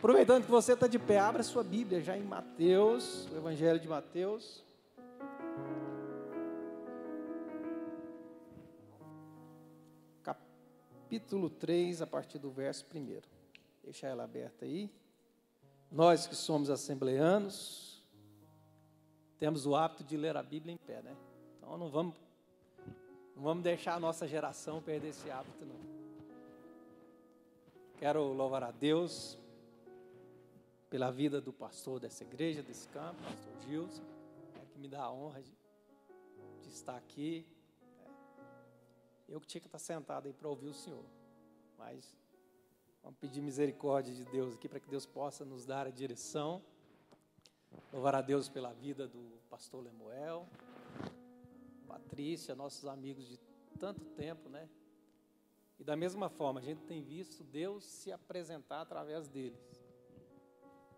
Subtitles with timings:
[0.00, 3.86] Aproveitando que você está de pé, abra sua Bíblia já em Mateus, o Evangelho de
[3.86, 4.64] Mateus.
[10.22, 13.20] Capítulo 3, a partir do verso 1.
[13.84, 14.90] Deixa ela aberta aí.
[15.92, 18.02] Nós que somos assembleanos,
[19.38, 21.14] temos o hábito de ler a Bíblia em pé, né?
[21.58, 22.16] Então não vamos,
[23.36, 25.78] não vamos deixar a nossa geração perder esse hábito, não.
[27.98, 29.38] Quero louvar a Deus
[30.90, 34.02] pela vida do pastor dessa igreja, desse campo, pastor Gilson,
[34.60, 35.56] é, que me dá a honra de,
[36.62, 37.46] de estar aqui.
[38.04, 38.10] É,
[39.28, 41.04] eu que tinha que estar sentado aí para ouvir o Senhor,
[41.78, 42.12] mas
[43.04, 46.60] vamos pedir misericórdia de Deus aqui para que Deus possa nos dar a direção.
[47.92, 50.48] Louvar a Deus pela vida do pastor Lemuel,
[51.86, 53.38] Patrícia, nossos amigos de
[53.78, 54.68] tanto tempo, né?
[55.78, 59.79] E da mesma forma, a gente tem visto Deus se apresentar através deles.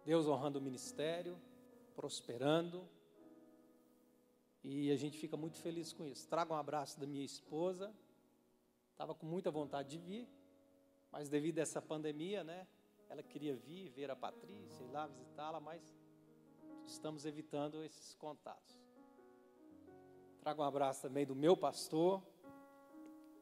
[0.05, 1.39] Deus honrando o ministério,
[1.95, 2.89] prosperando.
[4.65, 6.29] E a gente fica muito feliz com isso.
[6.29, 7.95] Trago um abraço da minha esposa.
[8.91, 10.29] Estava com muita vontade de vir,
[11.11, 12.67] mas devido a essa pandemia, né?
[13.09, 15.83] Ela queria vir, ver a Patrícia, ir lá visitá-la, mas
[16.87, 18.77] estamos evitando esses contatos.
[20.41, 22.23] Trago um abraço também do meu pastor,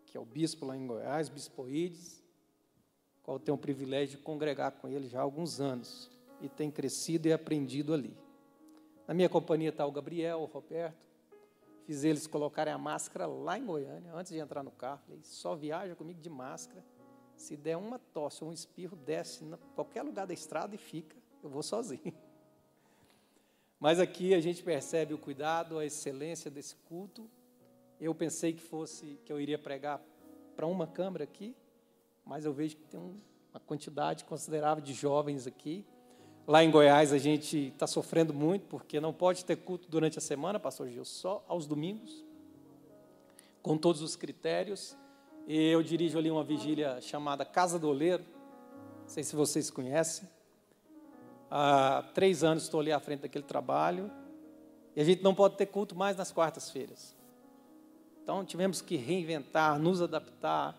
[0.07, 2.23] que é o bispo lá em Goiás, Bispo Ides,
[3.23, 7.29] qual tenho o privilégio de congregar com ele já há alguns anos e tem crescido
[7.29, 8.17] e aprendido ali.
[9.07, 11.11] Na minha companhia está o Gabriel, o Roberto.
[11.85, 15.01] Fiz eles colocarem a máscara lá em Goiânia, antes de entrar no carro.
[15.07, 16.85] Falei, só viaja comigo de máscara.
[17.35, 21.17] Se der uma tosse ou um espirro, desce em qualquer lugar da estrada e fica.
[21.43, 22.15] Eu vou sozinho.
[23.81, 27.29] Mas aqui a gente percebe o cuidado, a excelência desse culto.
[27.99, 30.01] Eu pensei que fosse que eu iria pregar
[30.55, 31.57] para uma câmara aqui,
[32.23, 35.87] mas eu vejo que tem uma quantidade considerável de jovens aqui.
[36.47, 40.21] Lá em Goiás a gente está sofrendo muito porque não pode ter culto durante a
[40.21, 42.25] semana, pastor Gil, só aos domingos,
[43.63, 44.97] com todos os critérios.
[45.47, 48.25] E eu dirijo ali uma vigília chamada Casa do Oleiro,
[49.03, 50.29] não sei se vocês conhecem.
[51.51, 54.11] Há três anos estou ali à frente daquele trabalho
[54.95, 57.17] e a gente não pode ter culto mais nas quartas-feiras.
[58.23, 60.77] Então tivemos que reinventar, nos adaptar,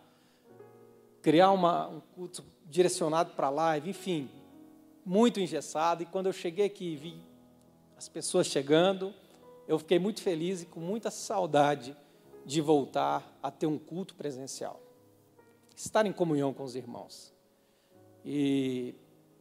[1.22, 4.30] criar uma, um culto direcionado para a live, enfim,
[5.06, 7.22] muito engessado, e quando eu cheguei aqui e vi
[7.97, 9.13] as pessoas chegando,
[9.67, 11.95] eu fiquei muito feliz e com muita saudade
[12.45, 14.81] de voltar a ter um culto presencial.
[15.75, 17.34] Estar em comunhão com os irmãos.
[18.25, 18.95] E,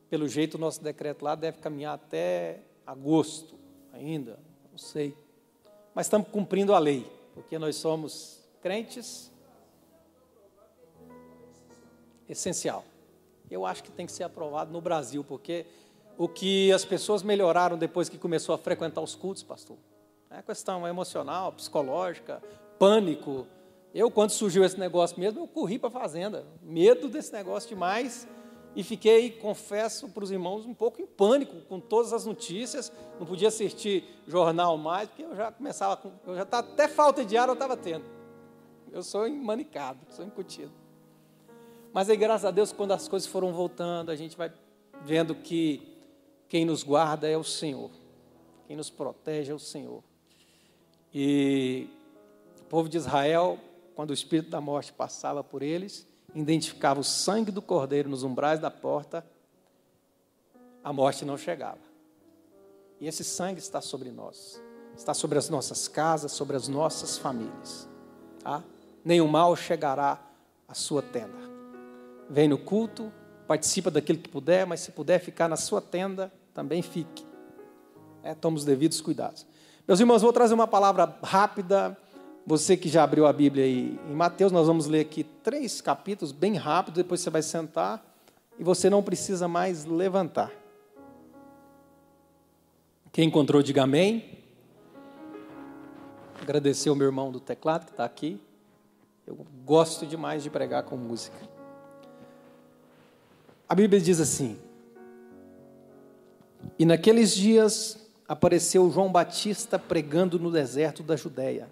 [0.08, 3.58] pelo jeito, o nosso decreto lá deve caminhar até agosto
[3.92, 4.38] ainda,
[4.70, 5.16] não sei.
[5.94, 9.30] Mas estamos cumprindo a lei, porque nós somos crentes
[12.28, 12.84] essencial
[13.50, 15.66] eu acho que tem que ser aprovado no Brasil, porque
[16.16, 19.76] o que as pessoas melhoraram depois que começou a frequentar os cultos, pastor,
[20.30, 22.42] é questão emocional, psicológica,
[22.78, 23.46] pânico.
[23.92, 28.28] Eu, quando surgiu esse negócio mesmo, eu corri para a fazenda, medo desse negócio demais,
[28.76, 32.92] e fiquei, confesso para os irmãos, um pouco em pânico com todas as notícias.
[33.18, 37.24] Não podia assistir jornal mais, porque eu já começava, com, eu já estava até falta
[37.24, 38.04] de ar eu estava tendo.
[38.92, 40.79] Eu sou manicado, sou incutido.
[41.92, 44.52] Mas aí, graças a Deus, quando as coisas foram voltando, a gente vai
[45.04, 45.98] vendo que
[46.48, 47.90] quem nos guarda é o Senhor,
[48.66, 50.02] quem nos protege é o Senhor.
[51.12, 51.88] E
[52.60, 53.58] o povo de Israel,
[53.96, 58.60] quando o espírito da morte passava por eles, identificava o sangue do cordeiro nos umbrais
[58.60, 59.26] da porta,
[60.84, 61.80] a morte não chegava.
[63.00, 64.62] E esse sangue está sobre nós,
[64.96, 67.88] está sobre as nossas casas, sobre as nossas famílias.
[68.44, 68.62] Tá?
[69.04, 70.22] Nenhum mal chegará
[70.68, 71.49] à sua tenda
[72.30, 73.12] vem no culto,
[73.48, 77.26] participa daquilo que puder, mas se puder ficar na sua tenda, também fique.
[78.22, 79.44] É, tome os devidos cuidados.
[79.86, 81.98] Meus irmãos, vou trazer uma palavra rápida.
[82.46, 86.30] Você que já abriu a Bíblia aí em Mateus, nós vamos ler aqui três capítulos,
[86.32, 88.02] bem rápido, depois você vai sentar
[88.58, 90.52] e você não precisa mais levantar.
[93.12, 94.38] Quem encontrou, diga amém.
[96.40, 98.40] Agradecer ao meu irmão do teclado que está aqui.
[99.26, 101.36] Eu gosto demais de pregar com música.
[103.70, 104.58] A Bíblia diz assim:
[106.76, 111.68] E naqueles dias apareceu João Batista pregando no deserto da Judéia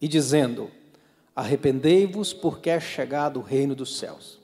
[0.00, 0.70] e dizendo:
[1.34, 4.38] Arrependei-vos, porque é chegado o reino dos céus.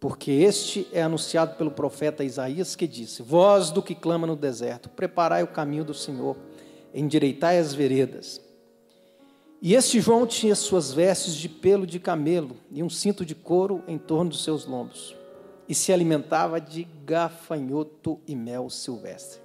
[0.00, 4.88] Porque este é anunciado pelo profeta Isaías que disse: Voz do que clama no deserto,
[4.88, 6.38] preparai o caminho do Senhor,
[6.94, 8.40] endireitai as veredas.
[9.60, 13.84] E este João tinha suas vestes de pelo de camelo e um cinto de couro
[13.86, 15.14] em torno dos seus lombos
[15.68, 19.40] e se alimentava de gafanhoto e mel silvestre.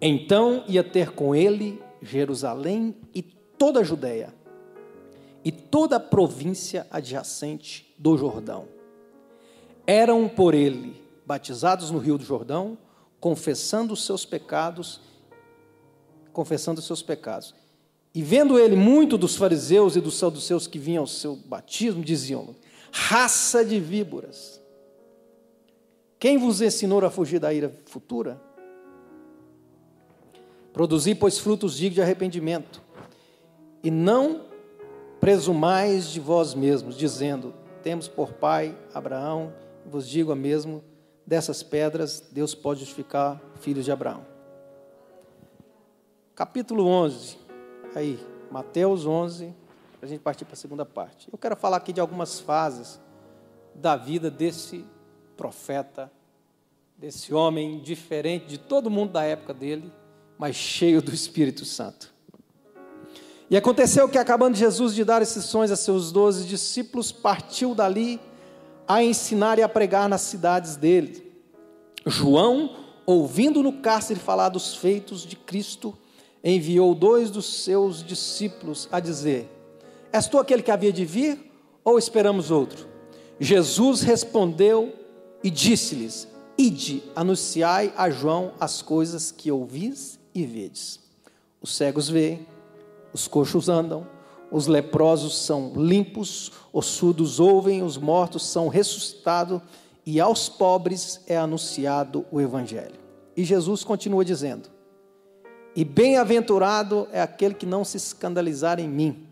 [0.00, 4.34] Então ia ter com ele Jerusalém e toda a Judéia
[5.44, 8.66] e toda a província adjacente do Jordão.
[9.86, 12.78] Eram por ele batizados no Rio do Jordão,
[13.20, 15.00] confessando os seus pecados,
[16.32, 17.54] confessando os seus pecados.
[18.14, 22.54] E vendo ele muito dos fariseus e dos saduceus que vinham ao seu batismo, diziam:
[22.92, 24.60] raça de víboras,
[26.24, 28.40] quem vos ensinou a fugir da ira futura?
[30.72, 32.80] Produzi, pois, frutos dignos de arrependimento,
[33.82, 34.46] e não
[35.20, 39.52] presumais de vós mesmos, dizendo: Temos por pai Abraão,
[39.84, 40.82] vos digo a mesmo,
[41.26, 44.24] dessas pedras Deus pode justificar filhos de Abraão.
[46.34, 47.36] Capítulo 11,
[47.94, 48.18] aí,
[48.50, 49.54] Mateus 11,
[50.00, 51.28] para a gente partir para a segunda parte.
[51.30, 52.98] Eu quero falar aqui de algumas fases
[53.74, 54.86] da vida desse
[55.36, 56.10] profeta,
[56.96, 59.92] desse homem diferente de todo mundo da época dele,
[60.38, 62.12] mas cheio do Espírito Santo.
[63.50, 68.18] E aconteceu que, acabando Jesus de dar esses sonhos a seus doze discípulos, partiu dali
[68.88, 71.30] a ensinar e a pregar nas cidades dele.
[72.06, 75.96] João, ouvindo no cárcere falar dos feitos de Cristo,
[76.42, 79.48] enviou dois dos seus discípulos a dizer:
[80.12, 81.50] És tu aquele que havia de vir,
[81.84, 82.88] ou esperamos outro?
[83.38, 85.03] Jesus respondeu
[85.44, 86.26] e disse-lhes:
[86.56, 90.98] Ide, anunciai a João as coisas que ouvis e vedes.
[91.60, 92.46] Os cegos veem,
[93.12, 94.06] os coxos andam,
[94.50, 99.60] os leprosos são limpos, os surdos ouvem, os mortos são ressuscitados,
[100.06, 102.98] e aos pobres é anunciado o Evangelho.
[103.36, 104.70] E Jesus continua dizendo:
[105.76, 109.28] E bem-aventurado é aquele que não se escandalizar em mim.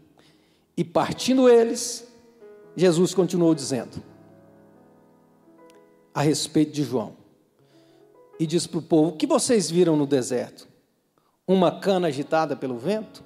[0.76, 2.06] E partindo eles,
[2.76, 4.11] Jesus continuou dizendo
[6.14, 7.16] a respeito de João.
[8.38, 10.68] E diz para o povo: O que vocês viram no deserto?
[11.46, 13.22] Uma cana agitada pelo vento?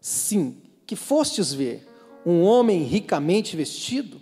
[0.00, 1.86] Sim, que fostes ver
[2.24, 4.20] um homem ricamente vestido?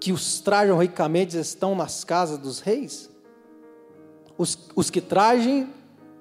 [0.00, 3.10] Que os trajam ricamente estão nas casas dos reis?
[4.38, 5.68] Os, os que tragem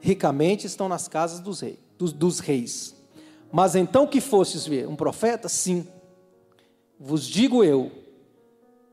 [0.01, 2.93] ricamente estão nas casas dos reis, dos, dos reis.
[3.51, 5.47] Mas então que fostes ver um profeta?
[5.47, 5.87] Sim.
[6.99, 7.91] Vos digo eu,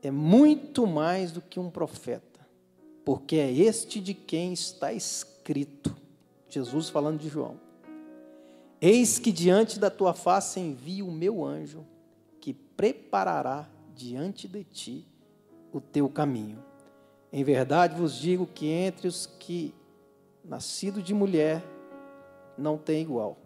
[0.01, 2.47] é muito mais do que um profeta,
[3.03, 5.95] porque é este de quem está escrito.
[6.49, 7.59] Jesus falando de João.
[8.79, 11.85] Eis que diante da tua face envio o meu anjo,
[12.39, 15.07] que preparará diante de ti
[15.73, 16.63] o teu caminho.
[17.33, 19.73] Em verdade vos digo que entre os que
[20.45, 21.61] nascido de mulher
[22.57, 23.37] não tem igual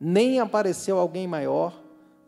[0.00, 1.72] nem apareceu alguém maior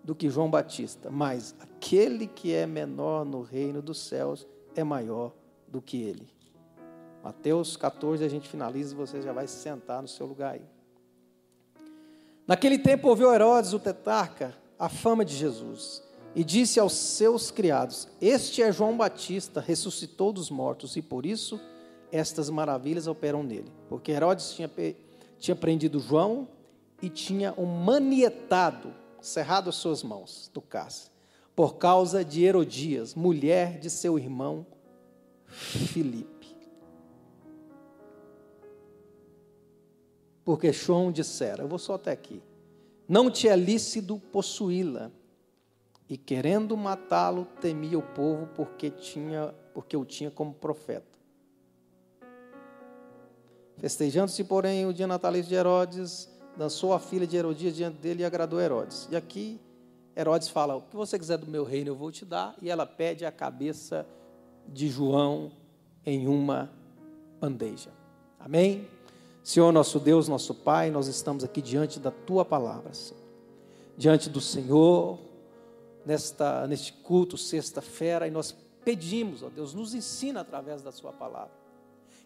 [0.07, 5.33] do que João Batista, mas aquele que é menor no reino dos céus é maior
[5.67, 6.29] do que ele.
[7.25, 10.63] Mateus 14, a gente finaliza e você já vai se sentar no seu lugar aí.
[12.47, 16.05] Naquele tempo ouviu Herodes, o tetarca, a fama de Jesus
[16.37, 21.61] e disse aos seus criados: Este é João Batista, ressuscitou dos mortos e por isso
[22.13, 23.73] estas maravilhas operam nele.
[23.89, 24.71] Porque Herodes tinha,
[25.37, 26.47] tinha prendido João
[27.03, 28.95] e tinha um manietado,
[29.27, 31.11] cerrado as suas mãos cárcere,
[31.55, 34.65] por causa de Herodias, mulher de seu irmão
[35.47, 36.57] Filipe.
[40.45, 42.41] Porque João dissera, eu vou só até aqui,
[43.09, 45.11] não te é lícito possuí-la,
[46.09, 51.19] e querendo matá-lo, temia o povo porque tinha, porque o tinha como profeta.
[53.79, 58.25] Festejando-se, porém, o dia natalício de Herodes, dançou a filha de Herodias diante dele e
[58.25, 59.09] agradou Herodes.
[59.11, 59.61] E aqui
[60.17, 62.55] Herodes fala: O que você quiser do meu reino eu vou te dar.
[62.61, 64.07] E ela pede a cabeça
[64.67, 65.53] de João
[66.05, 66.71] em uma
[67.39, 67.91] bandeja.
[68.41, 68.89] Amém?
[69.43, 73.23] Senhor, nosso Deus, nosso Pai, nós estamos aqui diante da tua palavra, Senhor.
[73.97, 75.19] diante do Senhor,
[76.05, 81.53] nesta, neste culto, sexta-feira, e nós pedimos, ó Deus, nos ensina através da Sua palavra.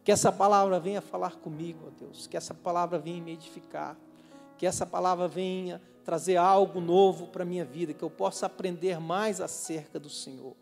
[0.02, 3.98] Que essa palavra venha falar comigo, ó Deus, que essa palavra venha me edificar
[4.60, 9.00] que essa palavra venha trazer algo novo para a minha vida, que eu possa aprender
[9.00, 10.54] mais acerca do Senhor.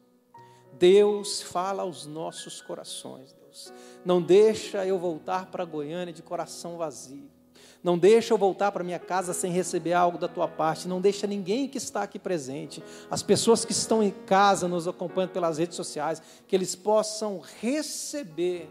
[0.74, 3.72] Deus fala aos nossos corações, Deus.
[4.04, 7.28] Não deixa eu voltar para Goiânia de coração vazio.
[7.82, 10.86] Não deixa eu voltar para minha casa sem receber algo da tua parte.
[10.86, 15.32] Não deixa ninguém que está aqui presente, as pessoas que estão em casa nos acompanhando
[15.32, 18.70] pelas redes sociais, que eles possam receber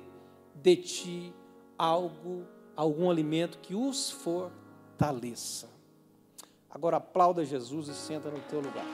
[0.55, 1.33] de ti
[1.77, 4.53] algo, algum alimento que os for
[4.97, 5.69] fortaleça.
[6.69, 8.85] Agora aplauda Jesus e senta no teu lugar.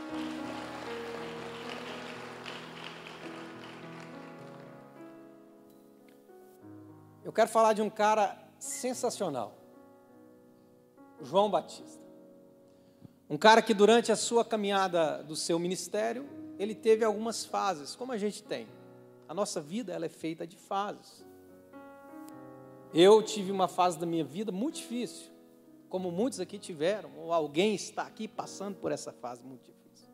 [7.24, 9.56] Eu quero falar de um cara sensacional,
[11.22, 12.04] João Batista.
[13.30, 16.28] Um cara que durante a sua caminhada do seu ministério,
[16.60, 18.68] ele teve algumas fases, como a gente tem.
[19.28, 21.26] A nossa vida ela é feita de fases.
[22.94, 25.33] Eu tive uma fase da minha vida muito difícil
[25.94, 30.10] como muitos aqui tiveram, ou alguém está aqui passando por essa fase muito difícil.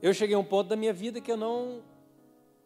[0.00, 1.82] Eu cheguei a um ponto da minha vida que eu não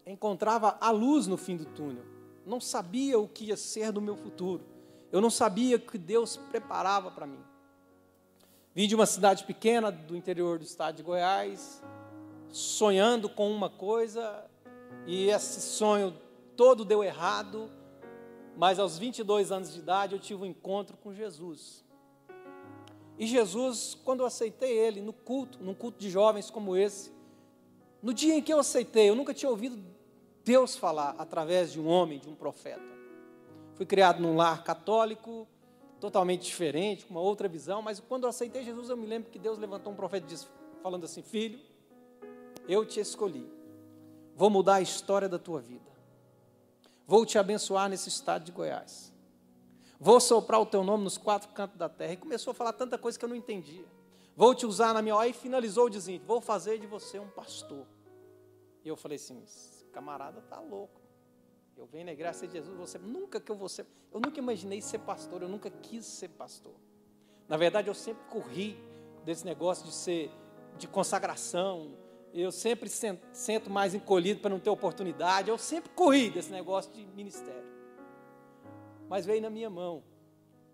[0.04, 2.04] encontrava a luz no fim do túnel.
[2.44, 4.62] Não sabia o que ia ser do meu futuro.
[5.10, 7.42] Eu não sabia o que Deus preparava para mim.
[8.74, 11.82] Vim de uma cidade pequena do interior do estado de Goiás,
[12.50, 14.44] sonhando com uma coisa,
[15.06, 16.14] e esse sonho
[16.58, 17.70] todo deu errado,
[18.56, 21.84] mas aos 22 anos de idade eu tive um encontro com Jesus.
[23.18, 27.12] E Jesus, quando eu aceitei Ele no culto, num culto de jovens como esse,
[28.02, 29.82] no dia em que eu aceitei, eu nunca tinha ouvido
[30.44, 32.82] Deus falar através de um homem, de um profeta.
[33.74, 35.48] Fui criado num lar católico,
[35.98, 39.38] totalmente diferente, com uma outra visão, mas quando eu aceitei Jesus, eu me lembro que
[39.38, 40.46] Deus levantou um profeta disse,
[40.82, 41.58] falando assim: Filho,
[42.68, 43.50] eu te escolhi,
[44.36, 45.90] vou mudar a história da tua vida,
[47.06, 49.12] vou te abençoar nesse estado de Goiás,
[49.98, 52.12] vou soprar o teu nome nos quatro cantos da terra.
[52.12, 53.84] E começou a falar tanta coisa que eu não entendia.
[54.36, 57.86] Vou te usar na minha hora e finalizou dizendo: Vou fazer de você um pastor.
[58.84, 59.42] E eu falei assim:
[59.92, 61.00] camarada tá louco.
[61.76, 64.80] Eu venho na igreja de Jesus, você nunca que eu vou ser, eu nunca imaginei
[64.80, 66.74] ser pastor, eu nunca quis ser pastor.
[67.48, 68.78] Na verdade, eu sempre corri
[69.24, 70.30] desse negócio de ser
[70.78, 71.96] de consagração.
[72.36, 75.48] Eu sempre sento mais encolhido para não ter oportunidade.
[75.48, 77.62] Eu sempre corri desse negócio de ministério.
[79.08, 80.02] Mas veio na minha mão.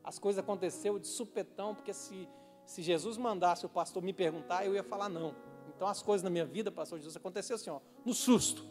[0.02, 2.26] As coisas aconteceram de supetão, porque se,
[2.64, 5.34] se Jesus mandasse o pastor me perguntar, eu ia falar não.
[5.68, 8.64] Então as coisas na minha vida, pastor Jesus, aconteceu assim, ó, no susto.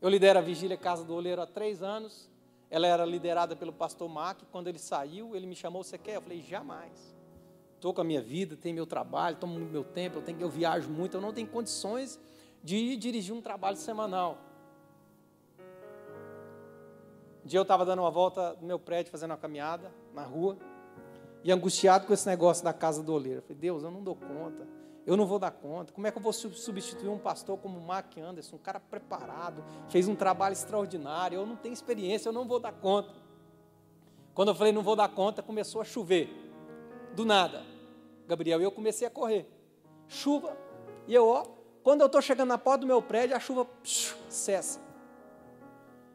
[0.00, 2.30] Eu lidero a Vigília Casa do Oleiro há três anos.
[2.70, 4.40] Ela era liderada pelo pastor Mac.
[4.52, 6.14] Quando ele saiu, ele me chamou, você quer?
[6.14, 7.19] Eu falei, jamais.
[7.80, 10.90] Estou com a minha vida, tenho meu trabalho, tomo meu tempo, eu, tenho, eu viajo
[10.90, 12.20] muito, eu não tenho condições
[12.62, 14.36] de dirigir um trabalho semanal.
[17.42, 20.58] Um dia eu estava dando uma volta no meu prédio, fazendo uma caminhada na rua,
[21.42, 23.38] e angustiado com esse negócio da casa do oleiro.
[23.38, 24.68] Eu falei, Deus, eu não dou conta.
[25.06, 25.90] Eu não vou dar conta.
[25.90, 30.06] Como é que eu vou substituir um pastor como Mark Anderson, um cara preparado, fez
[30.06, 31.36] um trabalho extraordinário?
[31.36, 33.14] Eu não tenho experiência, eu não vou dar conta.
[34.34, 36.28] Quando eu falei não vou dar conta, começou a chover.
[37.14, 37.69] Do nada,
[38.30, 39.46] Gabriel, e eu comecei a correr.
[40.06, 40.56] Chuva,
[41.06, 41.44] e eu, ó,
[41.82, 43.68] quando eu estou chegando na porta do meu prédio, a chuva
[44.28, 44.80] cessa.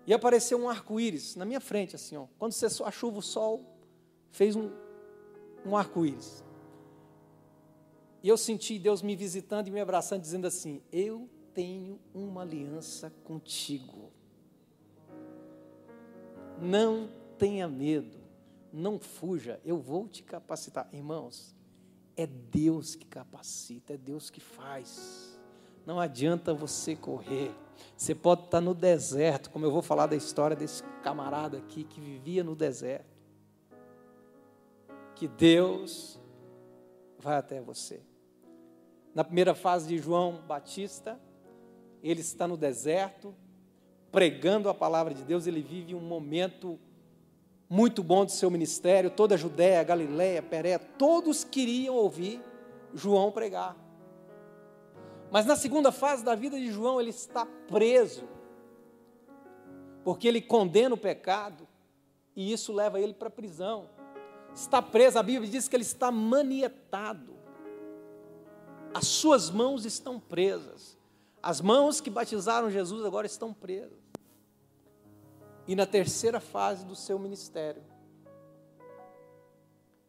[0.07, 2.27] E apareceu um arco-íris na minha frente, assim, ó.
[2.39, 3.65] Quando cessou a chuva, o sol
[4.31, 4.71] fez um,
[5.65, 6.43] um arco-íris.
[8.23, 13.11] E eu senti Deus me visitando e me abraçando, dizendo assim: Eu tenho uma aliança
[13.23, 14.11] contigo.
[16.61, 18.17] Não tenha medo,
[18.71, 20.87] não fuja, eu vou te capacitar.
[20.93, 21.55] Irmãos,
[22.15, 25.39] é Deus que capacita, é Deus que faz.
[25.85, 27.53] Não adianta você correr.
[27.95, 31.99] Você pode estar no deserto, como eu vou falar da história desse camarada aqui que
[31.99, 33.15] vivia no deserto.
[35.15, 36.19] Que Deus
[37.19, 38.01] vai até você.
[39.13, 41.19] Na primeira fase de João Batista,
[42.03, 43.33] ele está no deserto,
[44.11, 46.79] pregando a palavra de Deus, ele vive um momento
[47.69, 52.41] muito bom do seu ministério, toda a Judéia, Galiléia, Peré, todos queriam ouvir
[52.93, 53.75] João pregar.
[55.31, 58.27] Mas na segunda fase da vida de João, ele está preso,
[60.03, 61.67] porque ele condena o pecado,
[62.35, 63.89] e isso leva ele para a prisão.
[64.53, 67.35] Está preso, a Bíblia diz que ele está manietado
[68.95, 70.97] as suas mãos estão presas.
[71.43, 74.04] As mãos que batizaram Jesus agora estão presas.
[75.67, 77.83] E na terceira fase do seu ministério,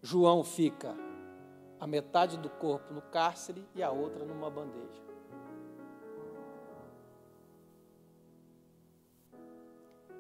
[0.03, 0.95] João fica
[1.81, 5.07] a metade do corpo no cárcere e a outra numa bandeja.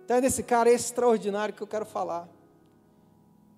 [0.05, 2.28] Então é desse cara extraordinário que eu quero falar.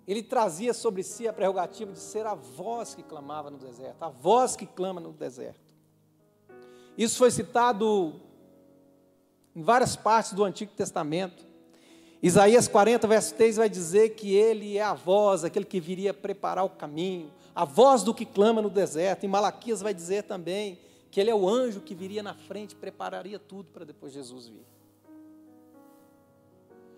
[0.06, 4.08] Ele trazia sobre si a prerrogativa de ser a voz que clamava no deserto, a
[4.08, 5.76] voz que clama no deserto.
[6.96, 8.18] Isso foi citado
[9.54, 11.47] em várias partes do Antigo Testamento.
[12.22, 16.64] Isaías 40, verso 3 vai dizer que ele é a voz, aquele que viria preparar
[16.64, 19.24] o caminho, a voz do que clama no deserto.
[19.24, 23.38] E Malaquias vai dizer também que ele é o anjo que viria na frente, prepararia
[23.38, 24.66] tudo para depois Jesus vir.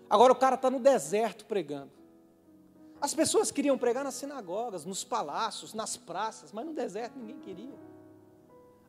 [0.09, 1.91] Agora o cara está no deserto pregando.
[2.99, 7.79] As pessoas queriam pregar nas sinagogas, nos palácios, nas praças, mas no deserto ninguém queria.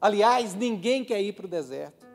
[0.00, 2.11] Aliás, ninguém quer ir para o deserto.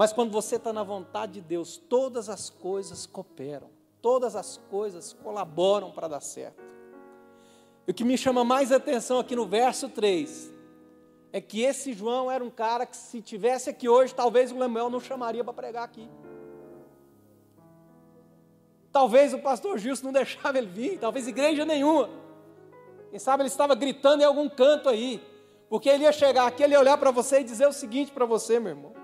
[0.00, 3.68] Mas quando você está na vontade de Deus, todas as coisas cooperam,
[4.00, 6.58] todas as coisas colaboram para dar certo.
[7.86, 10.54] E o que me chama mais atenção aqui no verso 3
[11.34, 14.88] é que esse João era um cara que, se tivesse aqui hoje, talvez o Lemuel
[14.88, 16.08] não chamaria para pregar aqui.
[18.90, 22.08] Talvez o pastor Gilson não deixava ele vir, talvez igreja nenhuma.
[23.10, 25.22] Quem sabe ele estava gritando em algum canto aí,
[25.68, 28.24] porque ele ia chegar aqui, ele ia olhar para você e dizer o seguinte para
[28.24, 28.99] você, meu irmão.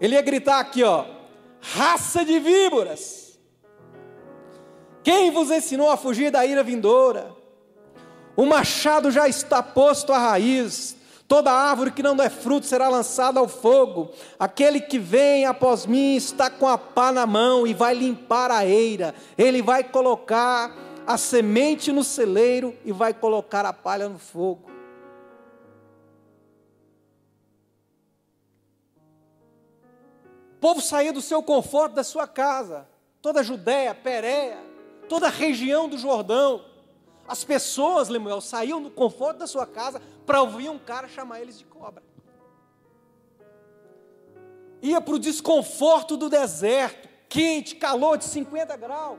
[0.00, 1.04] Ele ia gritar aqui, ó:
[1.60, 3.38] raça de víboras.
[5.02, 7.34] Quem vos ensinou a fugir da ira vindoura?
[8.36, 10.96] O machado já está posto à raiz,
[11.30, 14.10] Toda árvore que não der fruto será lançada ao fogo.
[14.36, 18.66] Aquele que vem após mim está com a pá na mão e vai limpar a
[18.66, 19.14] eira.
[19.38, 20.76] Ele vai colocar
[21.06, 24.69] a semente no celeiro e vai colocar a palha no fogo.
[30.60, 32.86] Povo saía do seu conforto, da sua casa,
[33.22, 34.58] toda a Judéia, Pérea,
[35.08, 36.64] toda a região do Jordão.
[37.26, 41.58] As pessoas, Lemuel, saíam do conforto da sua casa para ouvir um cara chamar eles
[41.58, 42.02] de cobra.
[44.82, 49.18] Ia para o desconforto do deserto, quente, calor de 50 graus.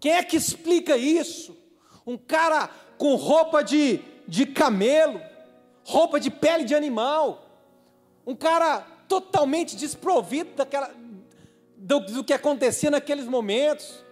[0.00, 1.56] Quem é que explica isso?
[2.06, 5.20] Um cara com roupa de, de camelo,
[5.84, 7.44] roupa de pele de animal,
[8.26, 10.94] um cara totalmente desprovido daquela,
[11.76, 14.04] do, do que acontecia naqueles momentos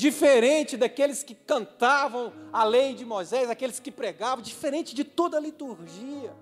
[0.00, 5.40] diferente daqueles que cantavam a lei de Moisés, aqueles que pregavam, diferente de toda a
[5.40, 6.34] liturgia.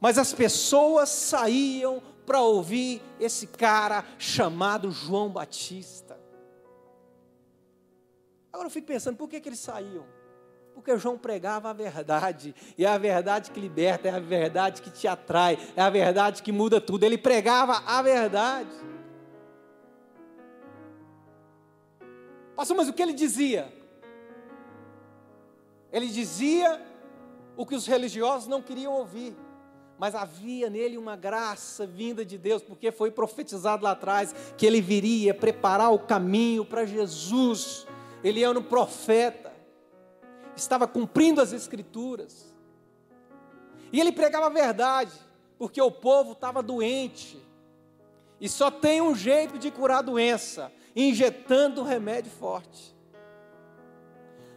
[0.00, 6.16] Mas as pessoas saíam para ouvir esse cara chamado João Batista.
[8.52, 10.06] Agora eu fico pensando, por que, que eles saíam?
[10.76, 14.90] Porque João pregava a verdade, e é a verdade que liberta, é a verdade que
[14.90, 17.02] te atrai, é a verdade que muda tudo.
[17.02, 18.68] Ele pregava a verdade.
[22.54, 23.72] Pastor, mas o que ele dizia?
[25.90, 26.78] Ele dizia
[27.56, 29.34] o que os religiosos não queriam ouvir,
[29.98, 34.82] mas havia nele uma graça vinda de Deus, porque foi profetizado lá atrás que ele
[34.82, 37.86] viria preparar o caminho para Jesus.
[38.22, 39.55] Ele era um profeta,
[40.56, 42.54] estava cumprindo as Escrituras,
[43.92, 45.12] e ele pregava a verdade,
[45.58, 47.40] porque o povo estava doente,
[48.40, 52.94] e só tem um jeito de curar a doença: injetando remédio forte.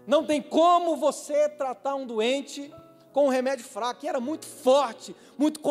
[0.05, 2.73] Não tem como você tratar um doente
[3.13, 4.03] com um remédio fraco.
[4.03, 5.61] E era muito forte, muito,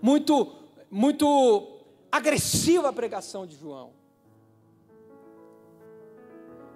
[0.00, 0.54] muito,
[0.88, 3.92] muito agressiva a pregação de João.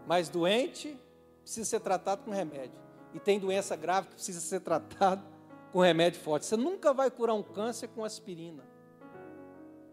[0.04, 0.98] Mas doente
[1.42, 2.81] precisa ser tratado com remédio.
[3.14, 5.22] E tem doença grave que precisa ser tratado
[5.72, 6.46] com remédio forte.
[6.46, 8.62] Você nunca vai curar um câncer com aspirina,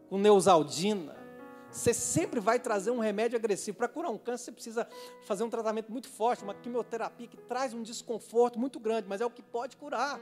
[0.09, 1.19] com neusaldina,
[1.71, 3.77] você sempre vai trazer um remédio agressivo.
[3.77, 4.87] Para curar um câncer, você precisa
[5.25, 9.25] fazer um tratamento muito forte, uma quimioterapia que traz um desconforto muito grande, mas é
[9.25, 10.19] o que pode curar.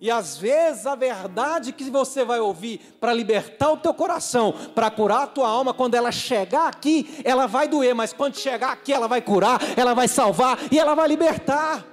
[0.00, 4.90] E às vezes a verdade que você vai ouvir para libertar o teu coração, para
[4.90, 8.92] curar a tua alma, quando ela chegar aqui, ela vai doer, mas quando chegar aqui,
[8.92, 11.84] ela vai curar, ela vai salvar e ela vai libertar.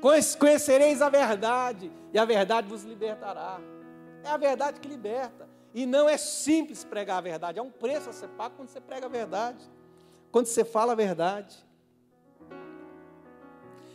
[0.00, 3.60] Conhecereis a verdade, e a verdade vos libertará.
[4.24, 5.48] É a verdade que liberta.
[5.74, 8.80] E não é simples pregar a verdade, é um preço a ser pago quando você
[8.80, 9.70] prega a verdade,
[10.32, 11.64] quando você fala a verdade.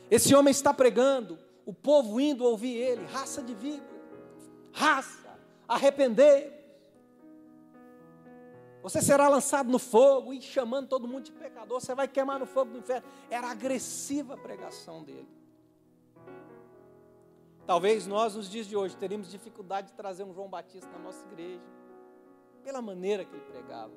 [0.09, 4.01] Esse homem está pregando, o povo indo ouvir ele, raça de víbora,
[4.71, 5.37] raça,
[5.67, 6.53] arrepender.
[8.83, 12.45] Você será lançado no fogo e chamando todo mundo de pecador, você vai queimar no
[12.45, 13.07] fogo do inferno.
[13.29, 15.27] Era agressiva a pregação dele.
[17.65, 21.25] Talvez nós, nos dias de hoje, teríamos dificuldade de trazer um João Batista na nossa
[21.25, 21.63] igreja,
[22.63, 23.93] pela maneira que ele pregava.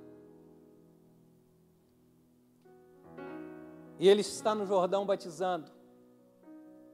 [3.98, 5.70] E ele está no Jordão batizando,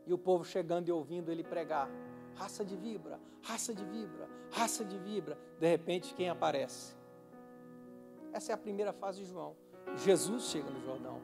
[0.07, 1.89] e o povo chegando e ouvindo ele pregar:
[2.35, 5.39] raça de vibra, raça de vibra, raça de vibra.
[5.61, 6.97] De repente, quem aparece?
[8.33, 9.55] Essa é a primeira fase de João.
[9.97, 11.21] Jesus chega no Jordão,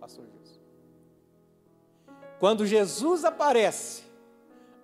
[0.00, 0.62] Pastor Jesus.
[2.40, 4.13] Quando Jesus aparece,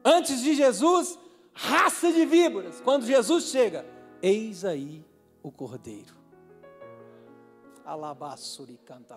[0.04, 1.18] Antes de Jesus,
[1.52, 2.80] raça de víboras.
[2.80, 3.86] Quando Jesus chega,
[4.22, 5.04] eis aí
[5.42, 6.14] o cordeiro.
[7.84, 9.16] Alabassuri canta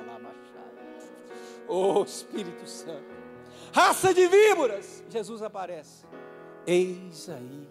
[1.68, 3.14] Oh Espírito Santo.
[3.74, 5.04] Raça de víboras.
[5.10, 6.06] Jesus aparece.
[6.66, 7.70] Eis aí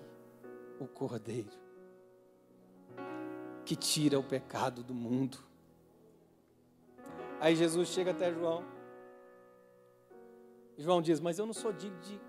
[0.79, 1.63] o cordeiro
[3.65, 5.39] que tira o pecado do mundo.
[7.41, 8.65] Aí Jesus chega até João.
[10.77, 12.21] João diz: Mas eu não sou digno de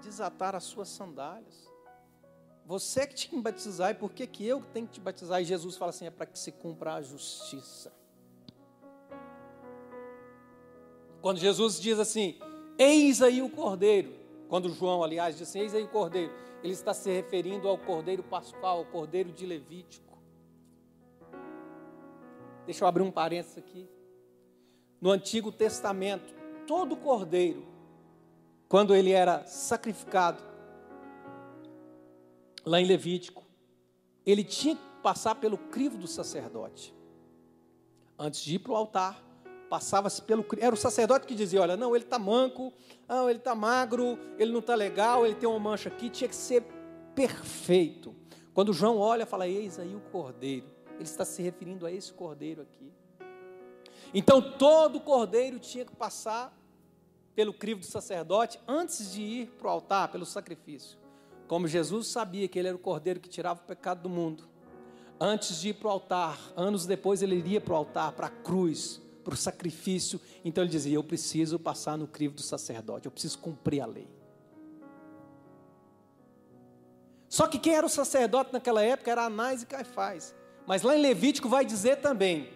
[0.00, 1.68] desatar as suas sandálias.
[2.64, 5.40] você que tinha que batizar, e por que, que eu tenho que te batizar?
[5.40, 7.92] E Jesus fala assim: é para que se cumpra a justiça.
[11.20, 12.38] Quando Jesus diz assim,
[12.78, 14.14] eis aí o cordeiro,
[14.48, 16.32] quando João, aliás, diz assim, eis aí o cordeiro,
[16.62, 20.18] ele está se referindo ao cordeiro pascual, ao cordeiro de Levítico.
[22.64, 23.88] Deixa eu abrir um parênteses aqui.
[25.00, 26.34] No Antigo Testamento,
[26.66, 27.66] todo cordeiro,
[28.68, 30.42] quando ele era sacrificado,
[32.64, 33.44] lá em Levítico,
[34.26, 36.94] ele tinha que passar pelo crivo do sacerdote.
[38.18, 39.24] Antes de ir para o altar,
[39.70, 42.72] passava-se pelo era o sacerdote que dizia, olha, não, ele está manco,
[43.08, 46.36] não, ele está magro, ele não está legal, ele tem uma mancha aqui, tinha que
[46.36, 46.62] ser
[47.14, 48.14] perfeito.
[48.52, 50.66] Quando João olha, fala, eis aí o cordeiro.
[50.94, 52.92] Ele está se referindo a esse cordeiro aqui.
[54.12, 56.57] Então todo cordeiro tinha que passar
[57.38, 60.98] pelo crivo do sacerdote antes de ir para o altar, pelo sacrifício.
[61.46, 64.48] Como Jesus sabia que ele era o cordeiro que tirava o pecado do mundo,
[65.20, 68.30] antes de ir para o altar, anos depois ele iria para o altar, para a
[68.30, 70.20] cruz, para o sacrifício.
[70.44, 74.08] Então ele dizia: Eu preciso passar no crivo do sacerdote, eu preciso cumprir a lei.
[77.28, 80.34] Só que quem era o sacerdote naquela época era Anás e Caifás.
[80.66, 82.50] Mas lá em Levítico vai dizer também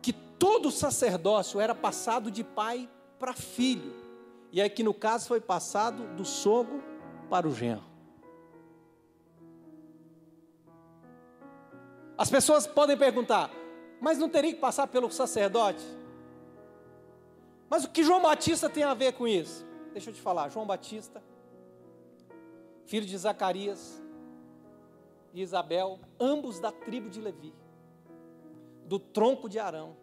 [0.00, 3.92] que todo sacerdócio era passado de pai para filho.
[4.50, 6.82] E aqui no caso foi passado do sogro
[7.28, 7.84] para o genro.
[12.16, 13.50] As pessoas podem perguntar:
[14.00, 15.84] mas não teria que passar pelo sacerdote?
[17.68, 19.66] Mas o que João Batista tem a ver com isso?
[19.92, 21.22] Deixa eu te falar, João Batista,
[22.86, 24.02] filho de Zacarias
[25.34, 27.54] e Isabel, ambos da tribo de Levi,
[28.86, 29.96] do tronco de Arão,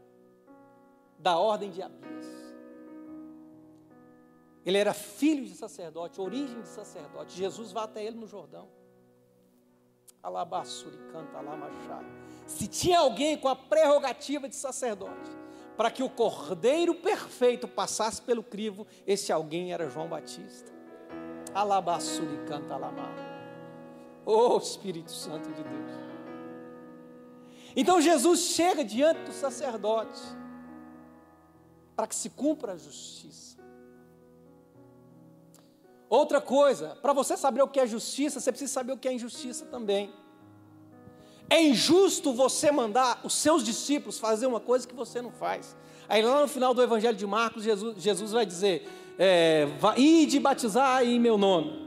[1.18, 2.35] da ordem de Abias.
[4.66, 7.38] Ele era filho de sacerdote, origem de sacerdote.
[7.38, 8.68] Jesus vai até ele no Jordão.
[10.24, 15.32] Alabassuri canta Alamachado se tinha alguém com a prerrogativa de sacerdote,
[15.76, 20.72] para que o cordeiro perfeito passasse pelo crivo, esse alguém era João Batista.
[21.54, 23.14] Alabassuri canta alamar.
[24.26, 26.06] Oh Espírito Santo de Deus.
[27.76, 30.22] Então Jesus chega diante do sacerdote
[31.96, 33.58] para que se cumpra a justiça.
[36.16, 39.12] Outra coisa, para você saber o que é justiça, você precisa saber o que é
[39.12, 40.14] injustiça também.
[41.50, 45.76] É injusto você mandar os seus discípulos fazer uma coisa que você não faz.
[46.08, 48.88] Aí lá no final do Evangelho de Marcos, Jesus, Jesus vai dizer:
[49.20, 51.84] é, ide batizar em meu nome.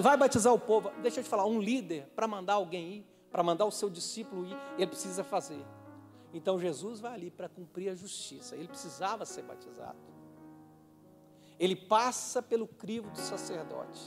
[0.00, 0.92] Vai batizar o povo.
[1.02, 4.46] Deixa eu te falar, um líder, para mandar alguém ir, para mandar o seu discípulo
[4.46, 5.66] ir, ele precisa fazer.
[6.32, 8.54] Então Jesus vai ali para cumprir a justiça.
[8.54, 9.98] Ele precisava ser batizado.
[11.58, 14.00] Ele passa pelo crivo do sacerdote.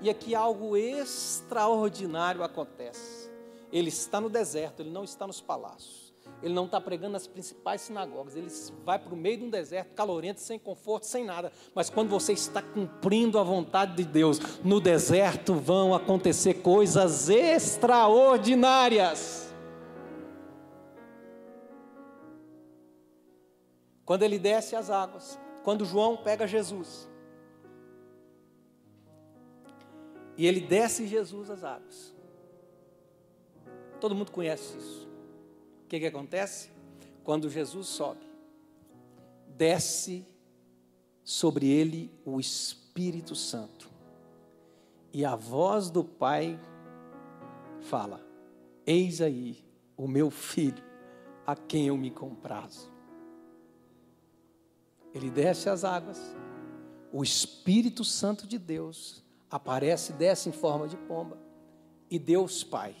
[0.00, 3.30] E aqui algo extraordinário acontece.
[3.72, 6.14] Ele está no deserto, ele não está nos palácios.
[6.42, 8.36] Ele não está pregando nas principais sinagogas.
[8.36, 8.48] Ele
[8.84, 11.50] vai para o meio de um deserto calorento, sem conforto, sem nada.
[11.74, 19.46] Mas quando você está cumprindo a vontade de Deus, no deserto vão acontecer coisas extraordinárias.
[24.04, 27.08] Quando ele desce as águas, quando João pega Jesus,
[30.36, 32.14] e ele desce Jesus as águas.
[34.00, 35.08] Todo mundo conhece isso.
[35.82, 36.70] O que, que acontece?
[37.24, 38.24] Quando Jesus sobe,
[39.56, 40.24] desce
[41.24, 43.90] sobre ele o Espírito Santo.
[45.12, 46.60] E a voz do Pai
[47.80, 48.24] fala:
[48.86, 49.64] Eis aí
[49.96, 50.84] o meu filho,
[51.44, 52.94] a quem eu me comprazo.
[55.16, 56.20] Ele desce as águas,
[57.12, 61.38] o Espírito Santo de Deus aparece, desce em forma de pomba,
[62.10, 62.94] e Deus Pai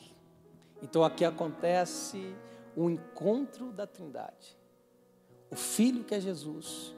[0.82, 2.34] então aqui acontece
[2.76, 4.56] o encontro da Trindade.
[5.50, 6.94] O Filho que é Jesus,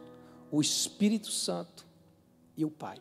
[0.51, 1.87] o Espírito Santo
[2.57, 2.99] e o Pai.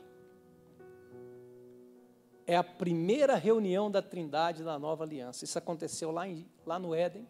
[2.45, 5.43] É a primeira reunião da Trindade na nova aliança.
[5.43, 7.27] Isso aconteceu lá, em, lá no Éden,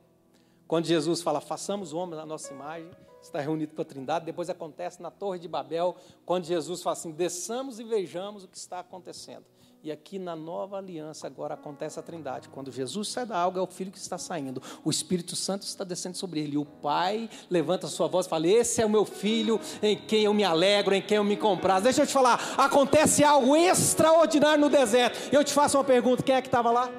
[0.67, 4.25] quando Jesus fala: façamos o homem na nossa imagem, está reunido com a Trindade.
[4.25, 8.57] Depois acontece na Torre de Babel, quando Jesus fala assim: desçamos e vejamos o que
[8.57, 9.45] está acontecendo.
[9.83, 12.49] E aqui na nova aliança agora acontece a trindade.
[12.49, 14.61] Quando Jesus sai da água, é o Filho que está saindo.
[14.83, 16.55] O Espírito Santo está descendo sobre ele.
[16.55, 19.95] E o Pai levanta a sua voz e fala: Esse é o meu filho em
[19.95, 21.83] quem eu me alegro, em quem eu me comprazo.
[21.83, 25.33] Deixa eu te falar, acontece algo extraordinário no deserto.
[25.33, 26.89] Eu te faço uma pergunta: quem é que estava lá?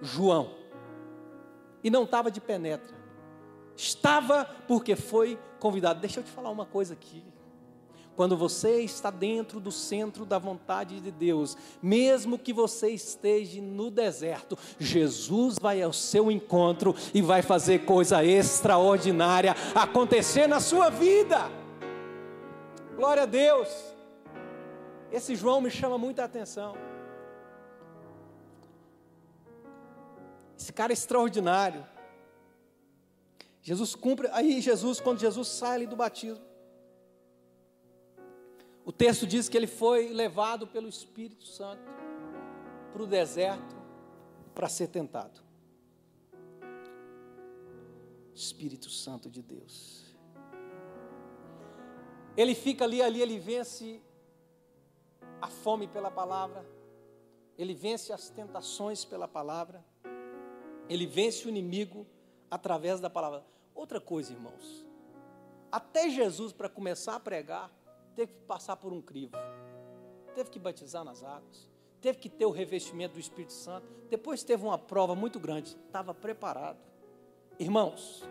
[0.00, 0.50] João.
[1.82, 3.01] E não estava de penetra.
[3.76, 6.00] Estava porque foi convidado.
[6.00, 7.24] Deixa eu te falar uma coisa aqui.
[8.14, 13.90] Quando você está dentro do centro da vontade de Deus, mesmo que você esteja no
[13.90, 21.50] deserto, Jesus vai ao seu encontro e vai fazer coisa extraordinária acontecer na sua vida.
[22.96, 23.68] Glória a Deus.
[25.10, 26.74] Esse João me chama muita atenção.
[30.58, 31.84] Esse cara é extraordinário.
[33.62, 36.44] Jesus cumpre, aí Jesus, quando Jesus sai ali do batismo,
[38.84, 41.82] o texto diz que ele foi levado pelo Espírito Santo
[42.92, 43.76] para o deserto
[44.52, 45.40] para ser tentado.
[48.34, 50.04] Espírito Santo de Deus.
[52.36, 54.02] Ele fica ali, ali ele vence
[55.40, 56.66] a fome pela palavra,
[57.56, 59.84] ele vence as tentações pela palavra,
[60.88, 62.04] ele vence o inimigo
[62.52, 63.42] através da palavra.
[63.74, 64.84] Outra coisa, irmãos,
[65.70, 67.72] até Jesus, para começar a pregar,
[68.14, 69.32] teve que passar por um crivo,
[70.34, 71.66] teve que batizar nas águas,
[71.98, 76.12] teve que ter o revestimento do Espírito Santo, depois teve uma prova muito grande, estava
[76.12, 76.76] preparado.
[77.58, 78.22] Irmãos,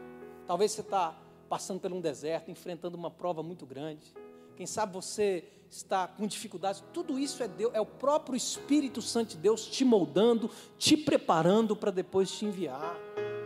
[0.45, 1.17] talvez você está
[1.49, 4.13] passando por um deserto, enfrentando uma prova muito grande,
[4.55, 9.29] quem sabe você está com dificuldades, tudo isso é Deus, é o próprio Espírito Santo
[9.29, 12.95] de Deus te moldando, te preparando para depois te enviar,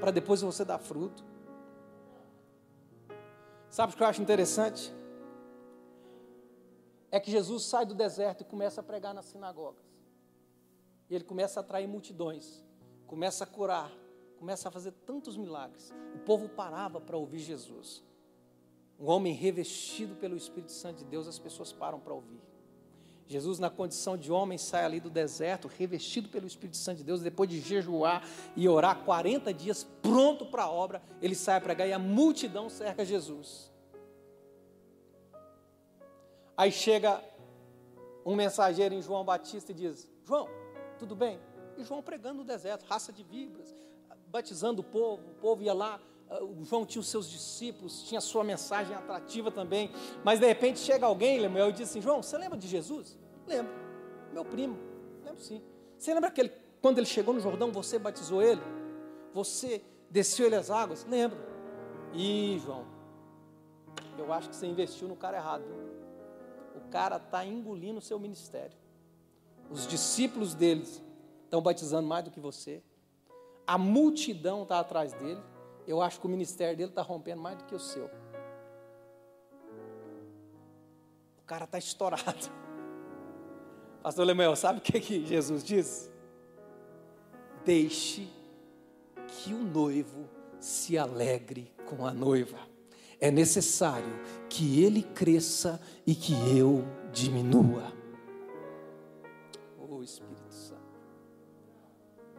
[0.05, 1.25] para depois você dar fruto.
[3.71, 4.93] Sabe o que eu acho interessante?
[7.09, 9.83] é que Jesus sai do deserto e começa a pregar nas sinagogas.
[11.09, 12.61] E ele começa a atrair multidões,
[13.07, 13.89] começa a curar,
[14.37, 15.93] começa a fazer tantos milagres.
[16.13, 18.03] O povo parava para ouvir Jesus.
[18.99, 22.41] Um homem revestido pelo Espírito Santo de Deus, as pessoas param para ouvir.
[23.27, 27.21] Jesus, na condição de homem, sai ali do deserto, revestido pelo Espírito Santo de Deus,
[27.21, 28.23] depois de jejuar
[28.55, 32.69] e orar 40 dias, pronto para a obra, ele sai a pregar e a multidão
[32.69, 33.71] cerca Jesus.
[36.55, 37.21] Aí chega
[38.25, 40.47] um mensageiro em João Batista e diz: João,
[40.99, 41.39] tudo bem?
[41.77, 43.75] E João pregando no deserto, raça de víboras,
[44.27, 45.99] batizando o povo, o povo ia lá,
[46.63, 49.91] João tinha os seus discípulos, tinha a sua mensagem atrativa também,
[50.23, 53.17] mas de repente chega alguém, Lemuel, e diz assim: João, você lembra de Jesus?
[53.47, 53.71] Lembro,
[54.33, 54.77] meu primo,
[55.23, 55.61] lembro sim.
[55.97, 58.61] Você lembra que ele, quando ele chegou no Jordão, você batizou ele?
[59.33, 61.05] Você desceu ele as águas?
[61.05, 61.37] Lembro.
[62.13, 62.85] Ih, João,
[64.17, 65.63] eu acho que você investiu no cara errado.
[66.75, 68.77] O cara está engolindo o seu ministério.
[69.69, 71.03] Os discípulos deles
[71.43, 72.81] estão batizando mais do que você.
[73.65, 75.41] A multidão está atrás dele.
[75.87, 78.09] Eu acho que o ministério dele está rompendo mais do que o seu.
[81.37, 82.23] O cara está estourado.
[84.01, 86.11] Pastor Lemuel, sabe o que, que Jesus diz?
[87.63, 88.27] Deixe
[89.27, 92.75] que o noivo se alegre com a noiva
[93.19, 94.19] é necessário
[94.49, 97.93] que ele cresça e que eu diminua.
[99.77, 100.99] Oh Espírito Santo,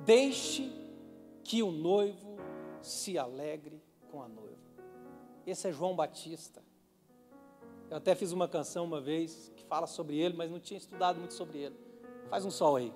[0.04, 0.70] deixe
[1.42, 2.25] que o noivo
[2.82, 4.56] se alegre com a noiva.
[5.46, 6.62] Esse é João Batista.
[7.90, 11.18] Eu até fiz uma canção uma vez que fala sobre ele, mas não tinha estudado
[11.18, 11.76] muito sobre ele.
[12.28, 12.92] Faz um sol aí.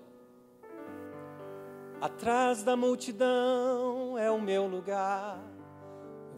[2.01, 5.40] Atrás da multidão é o meu lugar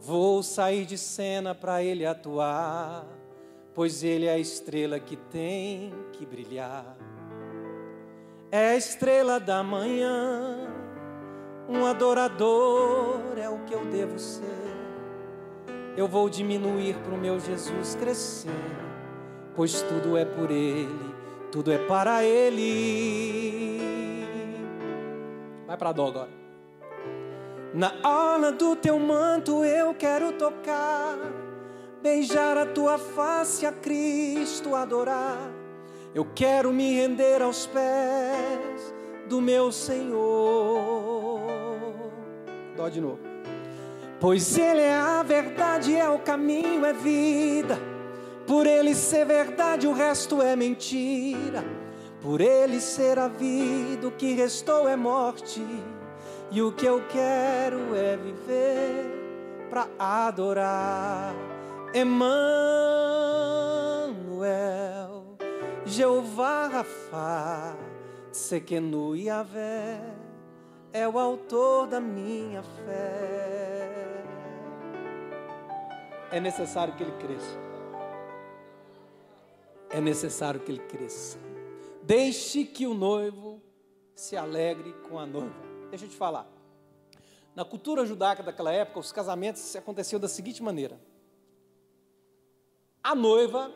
[0.04, 3.06] Vou sair de cena para ele atuar,
[3.72, 6.96] pois ele é a estrela que tem que brilhar.
[8.50, 10.66] É a estrela da manhã,
[11.68, 14.42] um adorador é o que eu devo ser.
[15.96, 18.50] Eu vou diminuir para o meu Jesus crescer,
[19.54, 21.14] pois tudo é por ele,
[21.50, 23.80] tudo é para ele.
[25.66, 26.30] Vai para dó agora.
[27.74, 31.18] Na orla do teu manto eu quero tocar,
[32.02, 35.50] beijar a tua face, a Cristo adorar.
[36.14, 38.94] Eu quero me render aos pés
[39.26, 41.51] do meu Senhor.
[42.76, 43.20] Dó de novo.
[44.20, 47.78] Pois Ele é a verdade, é o caminho, é vida.
[48.46, 51.64] Por Ele ser verdade, o resto é mentira.
[52.20, 55.60] Por Ele ser a vida, o que restou é morte.
[56.50, 59.22] E o que eu quero é viver
[59.68, 61.34] para adorar
[61.94, 62.44] Emmanuel,
[65.84, 67.76] Jeová Rafa,
[68.30, 70.21] Sequenu Yahvé,
[70.92, 74.24] é o autor da minha fé.
[76.30, 77.58] É necessário que ele cresça.
[79.90, 81.38] É necessário que ele cresça.
[82.02, 83.62] Deixe que o noivo
[84.14, 85.54] se alegre com a noiva.
[85.90, 86.46] Deixa eu te falar.
[87.54, 90.98] Na cultura judaica daquela época, os casamentos aconteciam da seguinte maneira:
[93.02, 93.70] a noiva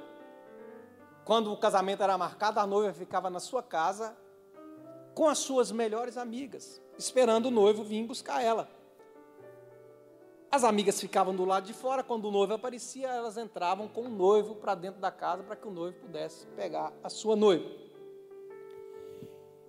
[1.26, 4.16] quando o casamento era marcado, a noiva ficava na sua casa
[5.16, 8.68] com as suas melhores amigas, esperando o noivo vir buscar ela.
[10.50, 14.08] As amigas ficavam do lado de fora, quando o noivo aparecia, elas entravam com o
[14.10, 17.66] noivo para dentro da casa para que o noivo pudesse pegar a sua noiva.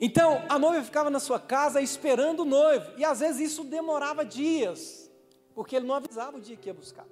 [0.01, 4.25] Então, a noiva ficava na sua casa esperando o noivo, e às vezes isso demorava
[4.25, 5.09] dias,
[5.55, 7.07] porque ele não avisava o dia que ia buscar.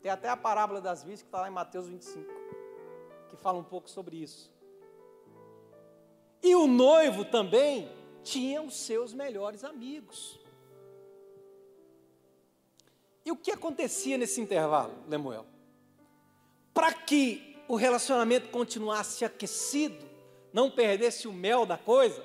[0.00, 2.26] Tem até a parábola das virgens que está lá em Mateus 25,
[3.28, 4.58] que fala um pouco sobre isso.
[6.42, 7.90] E o noivo também
[8.22, 10.38] tinha os seus melhores amigos.
[13.24, 15.46] E o que acontecia nesse intervalo, Lemuel?
[16.72, 20.08] Para que o relacionamento continuasse aquecido,
[20.52, 22.24] não perdesse o mel da coisa,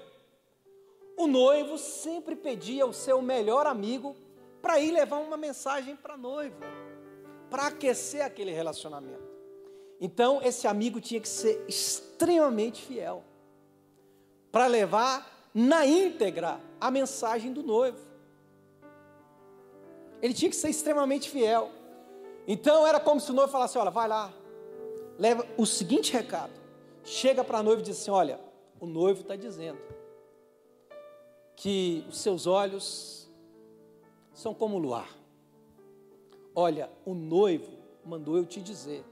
[1.17, 4.15] o noivo sempre pedia ao seu melhor amigo
[4.61, 6.65] para ir levar uma mensagem para a noiva,
[7.49, 9.23] para aquecer aquele relacionamento.
[9.99, 13.23] Então, esse amigo tinha que ser extremamente fiel,
[14.55, 17.99] para levar na íntegra a mensagem do noivo.
[20.21, 21.69] Ele tinha que ser extremamente fiel.
[22.47, 24.33] Então era como se o noivo falasse: Olha, vai lá,
[25.19, 26.53] leva o seguinte recado.
[27.03, 28.39] Chega para a noiva e diz assim: Olha,
[28.79, 29.77] o noivo está dizendo
[31.57, 33.29] que os seus olhos
[34.33, 35.13] são como o luar.
[36.55, 37.73] Olha, o noivo
[38.05, 39.03] mandou eu te dizer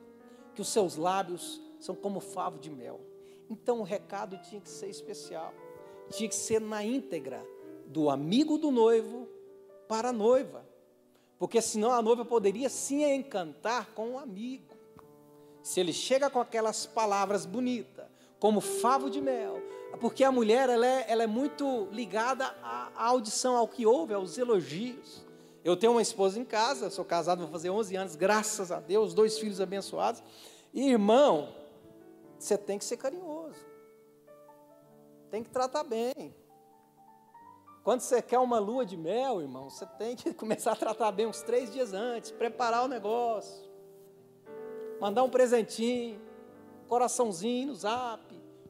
[0.55, 3.01] que os seus lábios são como favo de mel.
[3.53, 5.53] Então o recado tinha que ser especial,
[6.09, 7.45] tinha que ser na íntegra
[7.85, 9.27] do amigo do noivo
[9.87, 10.73] para a noiva
[11.43, 14.73] porque senão a noiva poderia sim encantar com o amigo.
[15.61, 18.05] Se ele chega com aquelas palavras bonitas,
[18.39, 19.61] como favo de mel,
[19.99, 24.13] porque a mulher ela é, ela é muito ligada à, à audição, ao que ouve,
[24.13, 25.25] aos elogios.
[25.65, 29.13] Eu tenho uma esposa em casa, sou casado, vou fazer 11 anos, graças a Deus,
[29.13, 30.23] dois filhos abençoados.
[30.73, 31.53] E irmão,
[32.43, 33.65] você tem que ser carinhoso,
[35.29, 36.35] tem que tratar bem.
[37.83, 41.25] Quando você quer uma lua de mel, irmão, você tem que começar a tratar bem
[41.25, 43.71] uns três dias antes, preparar o negócio,
[44.99, 46.21] mandar um presentinho,
[46.87, 48.21] coraçãozinho no zap,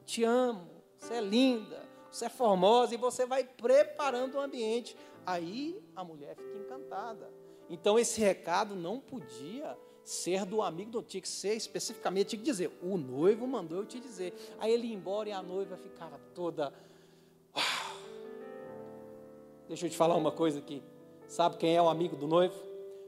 [0.04, 4.96] te amo, você é linda, você é formosa, e você vai preparando o ambiente.
[5.26, 7.30] Aí a mulher fica encantada.
[7.68, 12.70] Então esse recado não podia ser do amigo, tinha que ser especificamente, tinha que dizer,
[12.82, 14.34] o noivo mandou eu te dizer.
[14.58, 16.72] Aí ele ia embora e a noiva ficava toda
[19.68, 20.82] Deixa eu te falar uma coisa aqui.
[21.26, 22.54] Sabe quem é o amigo do noivo?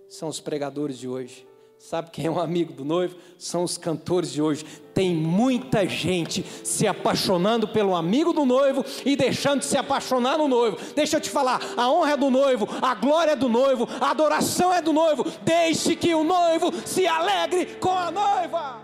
[0.08, 1.46] São os pregadores de hoje.
[1.78, 3.16] Sabe quem é um amigo do noivo?
[3.38, 4.64] São os cantores de hoje.
[4.94, 10.48] Tem muita gente se apaixonando pelo amigo do noivo e deixando de se apaixonar no
[10.48, 10.78] noivo.
[10.94, 14.10] Deixa eu te falar: a honra é do noivo, a glória é do noivo, a
[14.10, 15.24] adoração é do noivo.
[15.42, 18.80] Deixe que o noivo se alegre com a noiva.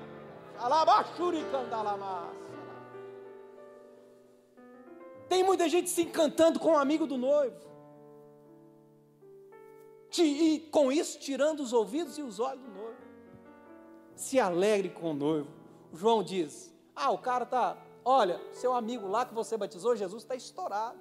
[5.29, 7.72] Tem muita gente se encantando com o amigo do noivo.
[10.21, 13.01] E com isso tirando os ouvidos e os olhos do noivo.
[14.15, 15.51] Se alegre com o noivo.
[15.93, 20.35] João diz: Ah, o cara está, olha, seu amigo lá que você batizou, Jesus está
[20.35, 20.99] estourado.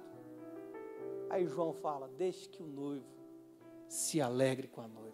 [1.28, 3.04] Aí João fala: Deixe que o noivo
[3.86, 5.12] se alegre com a noiva.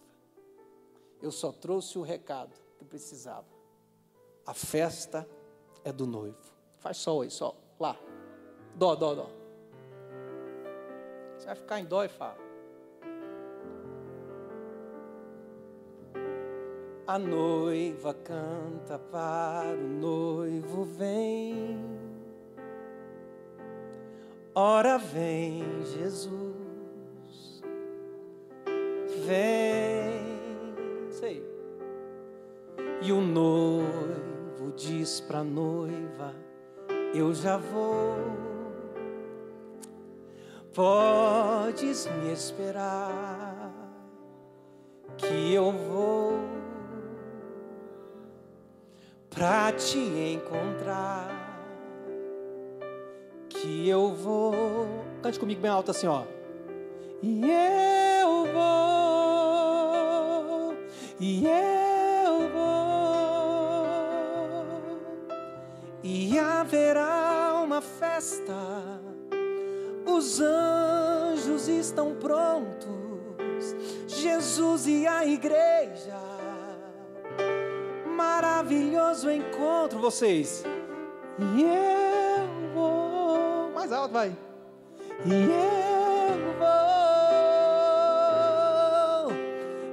[1.21, 3.47] Eu só trouxe o recado que precisava.
[4.47, 5.29] A festa
[5.85, 6.39] é do noivo.
[6.79, 7.57] Faz sol aí, sol.
[7.79, 7.99] Lá.
[8.77, 9.31] Dó, dó, dó.
[11.37, 12.48] Você vai ficar em dó e fala.
[17.09, 21.81] A noiva canta para o noivo vem.
[24.55, 27.65] Ora vem Jesus.
[29.25, 31.09] Vem.
[31.11, 31.43] Sei.
[33.01, 36.35] E o noivo diz para a noiva:
[37.15, 38.19] Eu já vou
[40.75, 43.73] Podes me esperar,
[45.17, 46.18] que eu vou
[49.39, 51.31] pra te encontrar.
[53.49, 54.89] Que eu vou.
[55.23, 56.25] Cante comigo bem alto assim, ó.
[57.23, 57.43] E
[58.21, 60.75] eu vou,
[61.19, 63.87] e eu vou,
[66.05, 68.55] e haverá uma festa
[70.07, 73.75] os anjos estão prontos,
[74.07, 76.28] Jesus e a igreja.
[78.41, 80.63] Maravilhoso encontro, vocês.
[81.41, 83.73] E eu vou.
[83.75, 84.29] Mais alto, vai.
[85.27, 86.39] E eu
[89.27, 89.33] vou.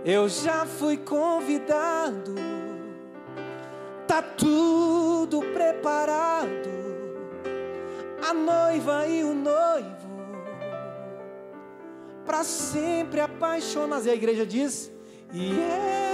[0.05, 2.35] Eu já fui convidado.
[4.05, 6.69] Tá tudo preparado,
[8.29, 10.07] a noiva e o noivo,
[12.23, 14.05] para sempre apaixonados.
[14.05, 14.91] E a igreja diz:
[15.33, 16.04] E eu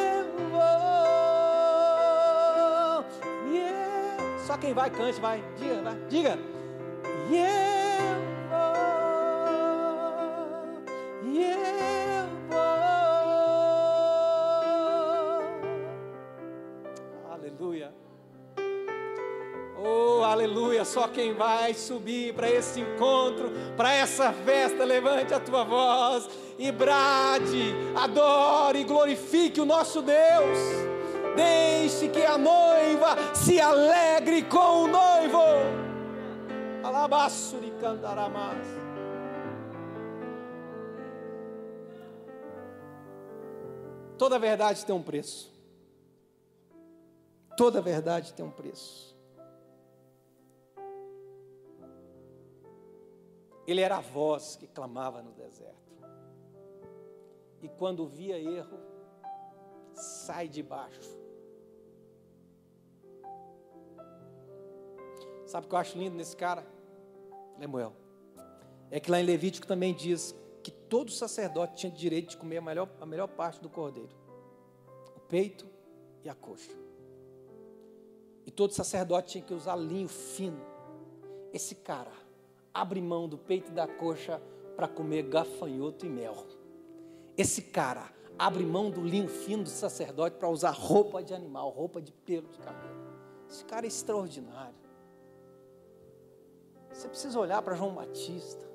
[4.61, 5.43] quem vai, cante, vai.
[5.57, 5.95] Diga, vai.
[6.07, 6.37] Diga.
[7.31, 8.13] E eu
[8.47, 8.75] vou.
[11.23, 12.61] E eu vou.
[17.31, 17.91] Aleluia.
[19.83, 20.85] Oh, aleluia!
[20.85, 26.71] Só quem vai subir para esse encontro, para essa festa, levante a tua voz e
[26.71, 30.59] brade, adore glorifique o nosso Deus.
[31.35, 32.37] Deixe que a
[33.01, 35.41] noiva se alegre com o noivo.
[36.83, 38.67] Alabaço de cantaramás.
[44.17, 45.51] Toda verdade tem um preço.
[47.57, 49.17] Toda verdade tem um preço.
[53.65, 55.91] Ele era a voz que clamava no deserto.
[57.61, 58.79] E quando via erro,
[59.93, 61.20] sai de baixo.
[65.51, 66.65] Sabe o que eu acho lindo nesse cara?
[67.59, 67.91] Lemuel.
[68.89, 70.33] É que lá em Levítico também diz
[70.63, 74.15] que todo sacerdote tinha direito de comer a melhor, a melhor parte do cordeiro:
[75.13, 75.67] o peito
[76.23, 76.71] e a coxa.
[78.45, 80.61] E todo sacerdote tinha que usar linho fino.
[81.51, 82.13] Esse cara
[82.73, 84.41] abre mão do peito e da coxa
[84.77, 86.45] para comer gafanhoto e mel.
[87.37, 92.01] Esse cara abre mão do linho fino do sacerdote para usar roupa de animal, roupa
[92.01, 93.01] de pelo de cabelo.
[93.49, 94.80] Esse cara é extraordinário.
[96.91, 98.69] Você precisa olhar para João Batista.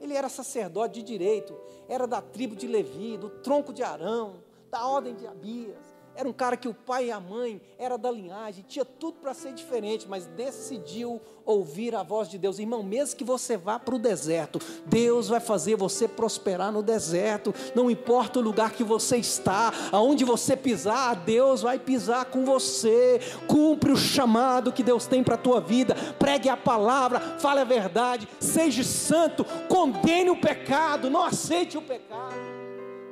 [0.00, 4.86] Ele era sacerdote de direito, era da tribo de Levi, do tronco de Arão, da
[4.86, 5.89] ordem de Abias.
[6.14, 9.32] Era um cara que o pai e a mãe era da linhagem, tinha tudo para
[9.32, 12.58] ser diferente, mas decidiu ouvir a voz de Deus.
[12.58, 17.54] Irmão, mesmo que você vá para o deserto, Deus vai fazer você prosperar no deserto.
[17.74, 23.20] Não importa o lugar que você está, aonde você pisar, Deus vai pisar com você.
[23.46, 25.94] Cumpre o chamado que Deus tem para a tua vida.
[26.18, 32.59] Pregue a palavra, fale a verdade, seja santo, condene o pecado, não aceite o pecado.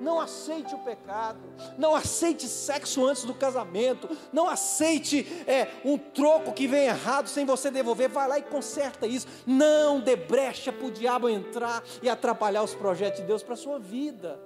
[0.01, 1.41] Não aceite o pecado,
[1.77, 7.45] não aceite sexo antes do casamento, não aceite é, um troco que vem errado sem
[7.45, 9.27] você devolver, vai lá e conserta isso.
[9.47, 13.57] Não dê brecha para o diabo entrar e atrapalhar os projetos de Deus para a
[13.57, 14.41] sua vida.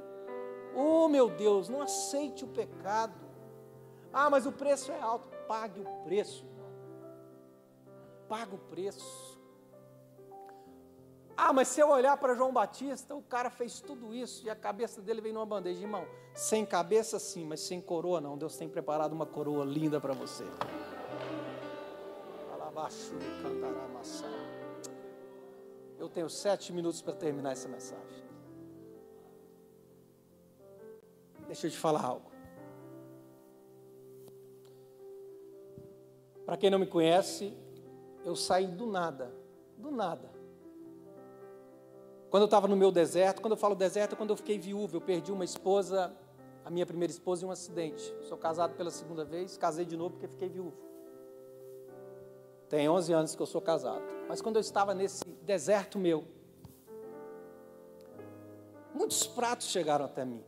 [0.75, 3.15] Oh meu Deus, não aceite o pecado.
[4.13, 5.29] Ah, mas o preço é alto.
[5.49, 6.47] Pague o preço.
[8.29, 9.32] Pague o preço.
[11.37, 14.57] Ah, mas se eu olhar para João Batista, o cara fez tudo isso e a
[14.57, 15.81] cabeça dele veio numa bandeja.
[15.81, 18.37] Irmão, sem cabeça sim, mas sem coroa não.
[18.37, 20.45] Deus tem preparado uma coroa linda para você.
[25.99, 28.23] Eu tenho sete minutos para terminar essa mensagem.
[31.47, 32.31] Deixa eu te falar algo.
[36.45, 37.57] Para quem não me conhece,
[38.25, 39.35] eu saí do nada,
[39.79, 40.42] do nada
[42.33, 44.97] quando eu estava no meu deserto, quando eu falo deserto, é quando eu fiquei viúvo,
[44.97, 46.17] eu perdi uma esposa,
[46.65, 48.03] a minha primeira esposa, em um acidente.
[48.23, 50.75] Sou casado pela segunda vez, casei de novo porque fiquei viúvo.
[52.71, 54.03] Tem 11 anos que eu sou casado.
[54.31, 56.25] Mas quando eu estava nesse deserto meu,
[58.95, 60.43] muitos pratos chegaram até mim.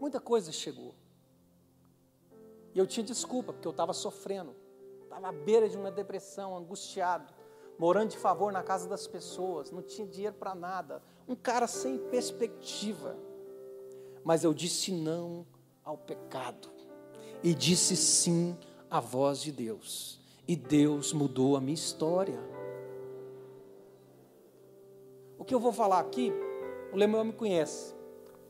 [0.00, 0.92] Muita coisa chegou.
[2.74, 4.56] E eu tinha desculpa, porque eu estava sofrendo.
[5.04, 7.38] Estava à beira de uma depressão, angustiado
[7.80, 11.96] morando de favor na casa das pessoas, não tinha dinheiro para nada, um cara sem
[11.96, 13.16] perspectiva.
[14.22, 15.46] Mas eu disse não
[15.82, 16.68] ao pecado
[17.42, 18.54] e disse sim
[18.90, 22.38] à voz de Deus, e Deus mudou a minha história.
[25.38, 26.30] O que eu vou falar aqui,
[26.92, 27.94] o Lemuel me conhece,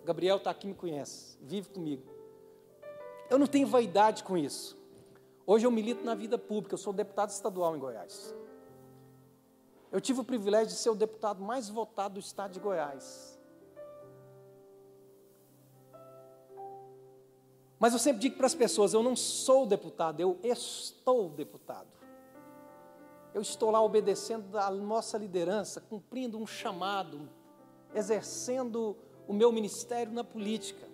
[0.03, 2.03] o Gabriel está aqui me conhece, vive comigo.
[3.31, 4.77] Eu não tenho vaidade com isso.
[5.47, 8.35] Hoje eu milito na vida pública, eu sou deputado estadual em Goiás.
[9.91, 13.39] Eu tive o privilégio de ser o deputado mais votado do estado de Goiás.
[17.79, 21.89] Mas eu sempre digo para as pessoas: eu não sou deputado, eu estou deputado.
[23.33, 27.29] Eu estou lá obedecendo a nossa liderança, cumprindo um chamado,
[27.95, 30.89] exercendo o meu ministério na política.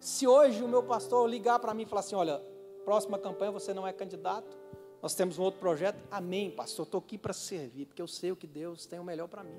[0.00, 2.40] Se hoje o meu pastor ligar para mim e falar assim: olha,
[2.84, 4.56] próxima campanha você não é candidato,
[5.04, 6.02] nós temos um outro projeto.
[6.10, 6.86] Amém, pastor.
[6.86, 9.54] Estou aqui para servir, porque eu sei o que Deus tem o melhor para mim.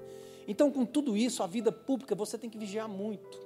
[0.47, 3.39] Então, com tudo isso, a vida pública, você tem que vigiar muito.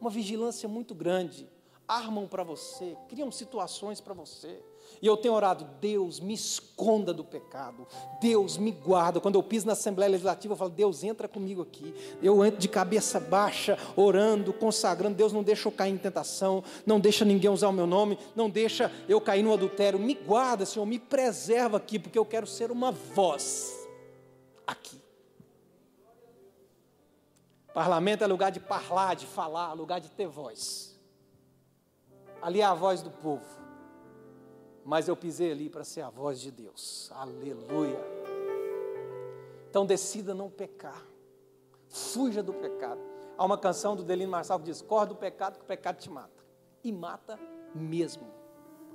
[0.00, 1.46] uma vigilância muito grande.
[1.86, 4.64] Armam para você, criam situações para você.
[5.02, 7.88] E eu tenho orado, Deus me esconda do pecado,
[8.20, 9.20] Deus me guarda.
[9.20, 11.92] Quando eu piso na Assembleia Legislativa, eu falo, Deus entra comigo aqui.
[12.22, 15.16] Eu entro de cabeça baixa, orando, consagrando.
[15.16, 18.48] Deus não deixa eu cair em tentação, não deixa ninguém usar o meu nome, não
[18.48, 19.98] deixa eu cair no adultério.
[19.98, 23.76] Me guarda, Senhor, me preserva aqui, porque eu quero ser uma voz
[24.64, 25.02] aqui.
[27.74, 30.96] Parlamento é lugar de falar, de falar, lugar de ter voz.
[32.40, 33.61] Ali é a voz do povo
[34.84, 37.10] mas eu pisei ali para ser a voz de Deus.
[37.14, 38.00] Aleluia.
[39.70, 41.06] Então decida não pecar.
[41.88, 43.00] Fuja do pecado.
[43.36, 46.10] Há uma canção do Delino Marçal que diz: corre do pecado que o pecado te
[46.10, 46.42] mata.
[46.82, 47.38] E mata
[47.74, 48.26] mesmo.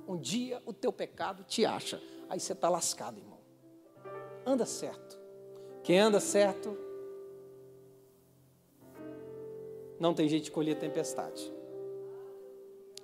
[0.06, 2.00] Um dia o teu pecado te acha.
[2.28, 3.38] Aí você está lascado, irmão.
[4.44, 5.18] Anda certo.
[5.82, 6.76] Quem anda certo
[9.98, 11.52] não tem jeito de colher tempestade.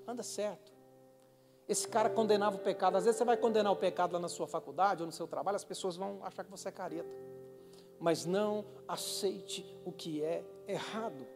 [0.06, 0.73] Anda certo.
[1.68, 2.96] Esse cara condenava o pecado.
[2.96, 5.56] Às vezes você vai condenar o pecado lá na sua faculdade ou no seu trabalho,
[5.56, 7.08] as pessoas vão achar que você é careta.
[7.98, 11.26] Mas não aceite o que é errado.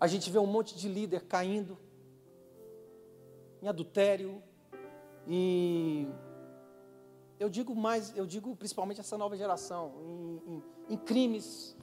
[0.00, 1.76] A gente vê um monte de líder caindo
[3.60, 4.42] em adultério,
[5.26, 6.08] em
[7.38, 10.62] eu digo mais, eu digo principalmente essa nova geração, em, em,
[10.94, 11.76] em crimes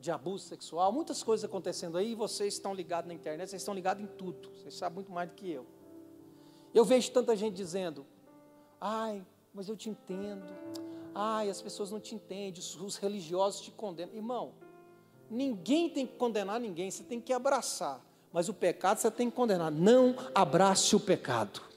[0.00, 4.02] de abuso sexual, muitas coisas acontecendo aí, vocês estão ligados na internet, vocês estão ligados
[4.02, 5.66] em tudo, vocês sabem muito mais do que eu.
[6.72, 8.06] Eu vejo tanta gente dizendo,
[8.80, 10.44] ai, mas eu te entendo,
[11.14, 14.14] ai, as pessoas não te entendem, os religiosos te condenam.
[14.14, 14.54] Irmão,
[15.30, 19.36] ninguém tem que condenar ninguém, você tem que abraçar, mas o pecado você tem que
[19.36, 21.69] condenar, não abrace o pecado.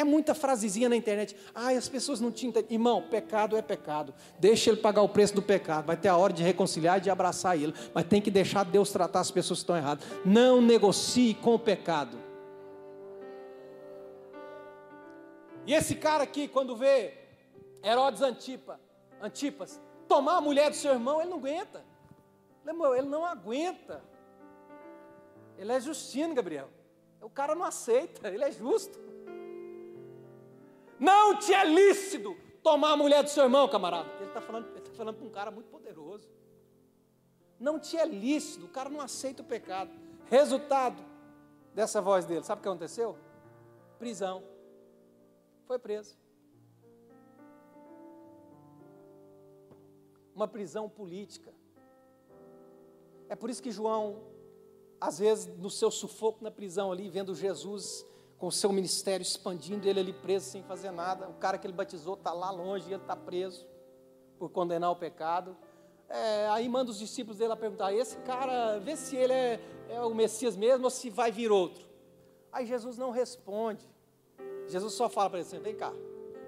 [0.00, 1.36] É muita frasezinha na internet.
[1.54, 2.64] Ai, as pessoas não entendem.
[2.70, 4.14] Irmão, pecado é pecado.
[4.38, 5.84] Deixa ele pagar o preço do pecado.
[5.84, 7.74] Vai ter a hora de reconciliar e de abraçar ele.
[7.92, 10.02] Mas tem que deixar Deus tratar as pessoas que estão erradas.
[10.24, 12.16] Não negocie com o pecado.
[15.66, 17.12] E esse cara aqui, quando vê
[17.84, 18.80] Herodes Antipa,
[19.20, 19.78] Antipas
[20.08, 21.84] tomar a mulher do seu irmão, ele não aguenta.
[22.66, 24.02] Ele não aguenta.
[25.58, 26.70] Ele é justino, Gabriel.
[27.20, 29.09] O cara não aceita, ele é justo.
[31.00, 34.10] Não te é lícito tomar a mulher do seu irmão, camarada.
[34.16, 36.28] Ele está falando, ele tá falando para um cara muito poderoso.
[37.58, 39.90] Não te é lícito, o cara não aceita o pecado.
[40.26, 41.02] Resultado
[41.74, 43.16] dessa voz dele, sabe o que aconteceu?
[43.98, 44.42] Prisão.
[45.64, 46.18] Foi preso.
[50.34, 51.52] Uma prisão política.
[53.28, 54.22] É por isso que João,
[55.00, 58.06] às vezes, no seu sufoco na prisão ali, vendo Jesus
[58.40, 61.28] com o seu ministério expandindo, ele ali preso sem fazer nada.
[61.28, 63.68] O cara que ele batizou está lá longe e ele está preso
[64.38, 65.54] por condenar o pecado.
[66.08, 69.60] É, aí manda os discípulos dele a perguntar: esse cara, vê se ele é,
[69.90, 71.84] é o Messias mesmo ou se vai vir outro.
[72.50, 73.86] Aí Jesus não responde.
[74.66, 75.92] Jesus só fala para ele assim: vem cá.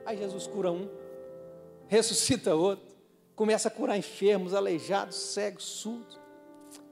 [0.06, 0.88] Aí Jesus cura um,
[1.88, 2.96] ressuscita outro,
[3.36, 6.18] começa a curar enfermos, aleijados, cegos, surdos.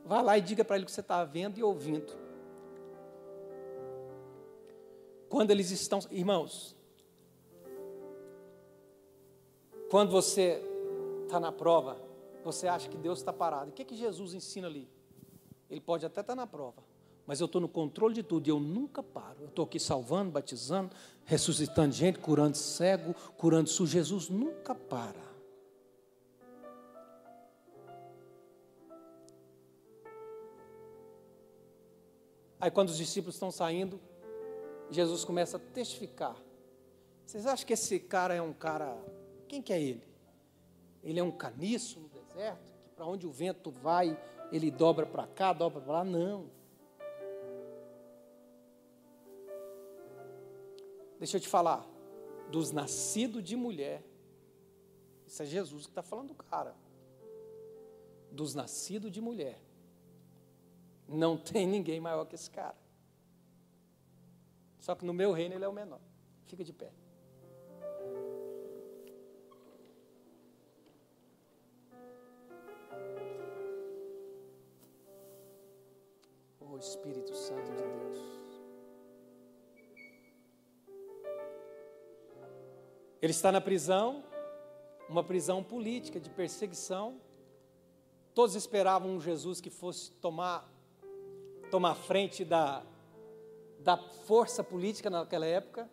[0.04, 2.12] Vai lá e diga para ele o que você está vendo e ouvindo.
[5.30, 6.74] Quando eles estão, irmãos,
[9.88, 10.60] quando você
[11.22, 11.96] está na prova,
[12.42, 13.70] você acha que Deus está parado.
[13.70, 14.88] O que, é que Jesus ensina ali?
[15.70, 16.82] Ele pode até estar tá na prova,
[17.28, 19.42] mas eu estou no controle de tudo e eu nunca paro.
[19.42, 20.90] Eu estou aqui salvando, batizando,
[21.24, 23.92] ressuscitando gente, curando cego, curando surdo.
[23.92, 25.30] Jesus nunca para.
[32.60, 34.00] Aí quando os discípulos estão saindo,
[34.90, 36.36] Jesus começa a testificar.
[37.24, 38.96] Vocês acham que esse cara é um cara.
[39.46, 40.02] Quem que é ele?
[41.02, 44.18] Ele é um caniço no deserto, que para onde o vento vai,
[44.50, 46.04] ele dobra para cá, dobra para lá?
[46.04, 46.50] Não.
[51.18, 51.86] Deixa eu te falar.
[52.50, 54.02] Dos nascidos de mulher.
[55.26, 56.74] Isso é Jesus que está falando do cara.
[58.32, 59.60] Dos nascidos de mulher.
[61.06, 62.76] Não tem ninguém maior que esse cara.
[64.80, 66.00] Só que no meu reino ele é o menor.
[66.46, 66.90] Fica de pé.
[76.60, 78.40] O Espírito Santo de Deus.
[83.20, 84.24] Ele está na prisão,
[85.06, 87.20] uma prisão política de perseguição.
[88.32, 90.66] Todos esperavam um Jesus que fosse tomar
[91.70, 92.82] tomar frente da
[93.82, 95.90] da força política naquela época.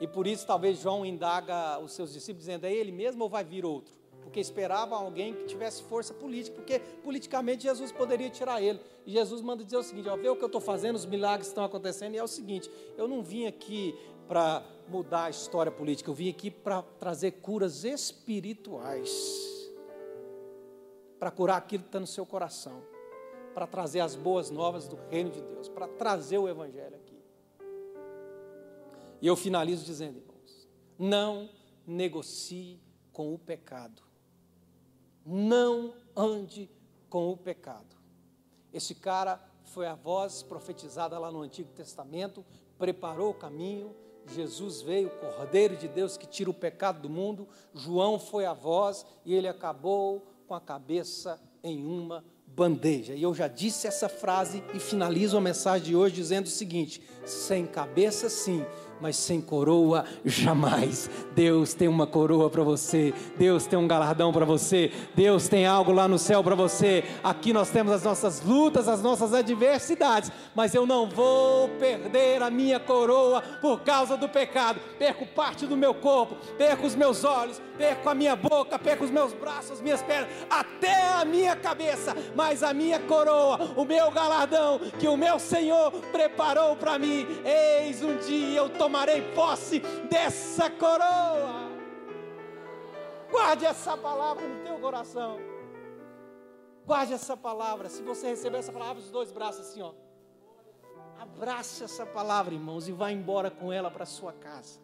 [0.00, 3.44] E por isso talvez João indaga os seus discípulos dizendo: é ele mesmo ou vai
[3.44, 4.00] vir outro?
[4.22, 8.80] porque esperava alguém que tivesse força política, porque politicamente Jesus poderia tirar ele.
[9.04, 11.48] E Jesus manda dizer o seguinte: ó, vê o que eu estou fazendo, os milagres
[11.48, 13.98] estão acontecendo, e é o seguinte: eu não vim aqui
[14.28, 19.10] para mudar a história política, eu vim aqui para trazer curas espirituais,
[21.18, 22.82] para curar aquilo que está no seu coração,
[23.54, 27.18] para trazer as boas novas do reino de Deus, para trazer o Evangelho aqui.
[29.20, 31.48] E eu finalizo dizendo, irmãos, não
[31.86, 32.80] negocie
[33.12, 34.10] com o pecado
[35.24, 36.70] não ande
[37.08, 37.96] com o pecado.
[38.72, 42.44] Esse cara foi a voz profetizada lá no Antigo Testamento,
[42.78, 43.94] preparou o caminho.
[44.26, 47.48] Jesus veio, o Cordeiro de Deus que tira o pecado do mundo.
[47.74, 52.24] João foi a voz e ele acabou com a cabeça em uma
[52.56, 53.14] bandeja.
[53.14, 57.00] E eu já disse essa frase e finalizo a mensagem de hoje dizendo o seguinte:
[57.24, 58.64] sem cabeça, sim,
[59.00, 61.10] mas sem coroa jamais.
[61.34, 65.92] Deus tem uma coroa para você, Deus tem um galardão para você, Deus tem algo
[65.92, 67.04] lá no céu para você.
[67.22, 72.50] Aqui nós temos as nossas lutas, as nossas adversidades, mas eu não vou perder a
[72.50, 74.80] minha coroa por causa do pecado.
[74.98, 79.10] Perco parte do meu corpo, perco os meus olhos, perco a minha boca, perco os
[79.10, 84.10] meus braços, as minhas pernas, até a minha cabeça, mas a minha coroa, o meu
[84.10, 89.78] galardão que o meu Senhor preparou para mim, eis um dia eu tomo tomarei posse
[90.10, 91.70] dessa coroa.
[93.30, 95.38] Guarde essa palavra no teu coração.
[96.84, 97.88] Guarde essa palavra.
[97.88, 99.92] Se você receber essa palavra, os dois braços assim, ó.
[101.20, 104.80] Abrace essa palavra, irmãos, e vá embora com ela para sua casa.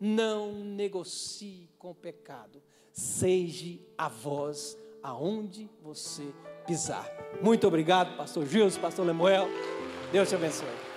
[0.00, 2.62] Não negocie com o pecado.
[2.92, 6.32] Seja a voz aonde você
[6.64, 7.10] pisar.
[7.42, 9.48] Muito obrigado, pastor Gilson, pastor Lemuel.
[10.12, 10.87] Deus te abençoe.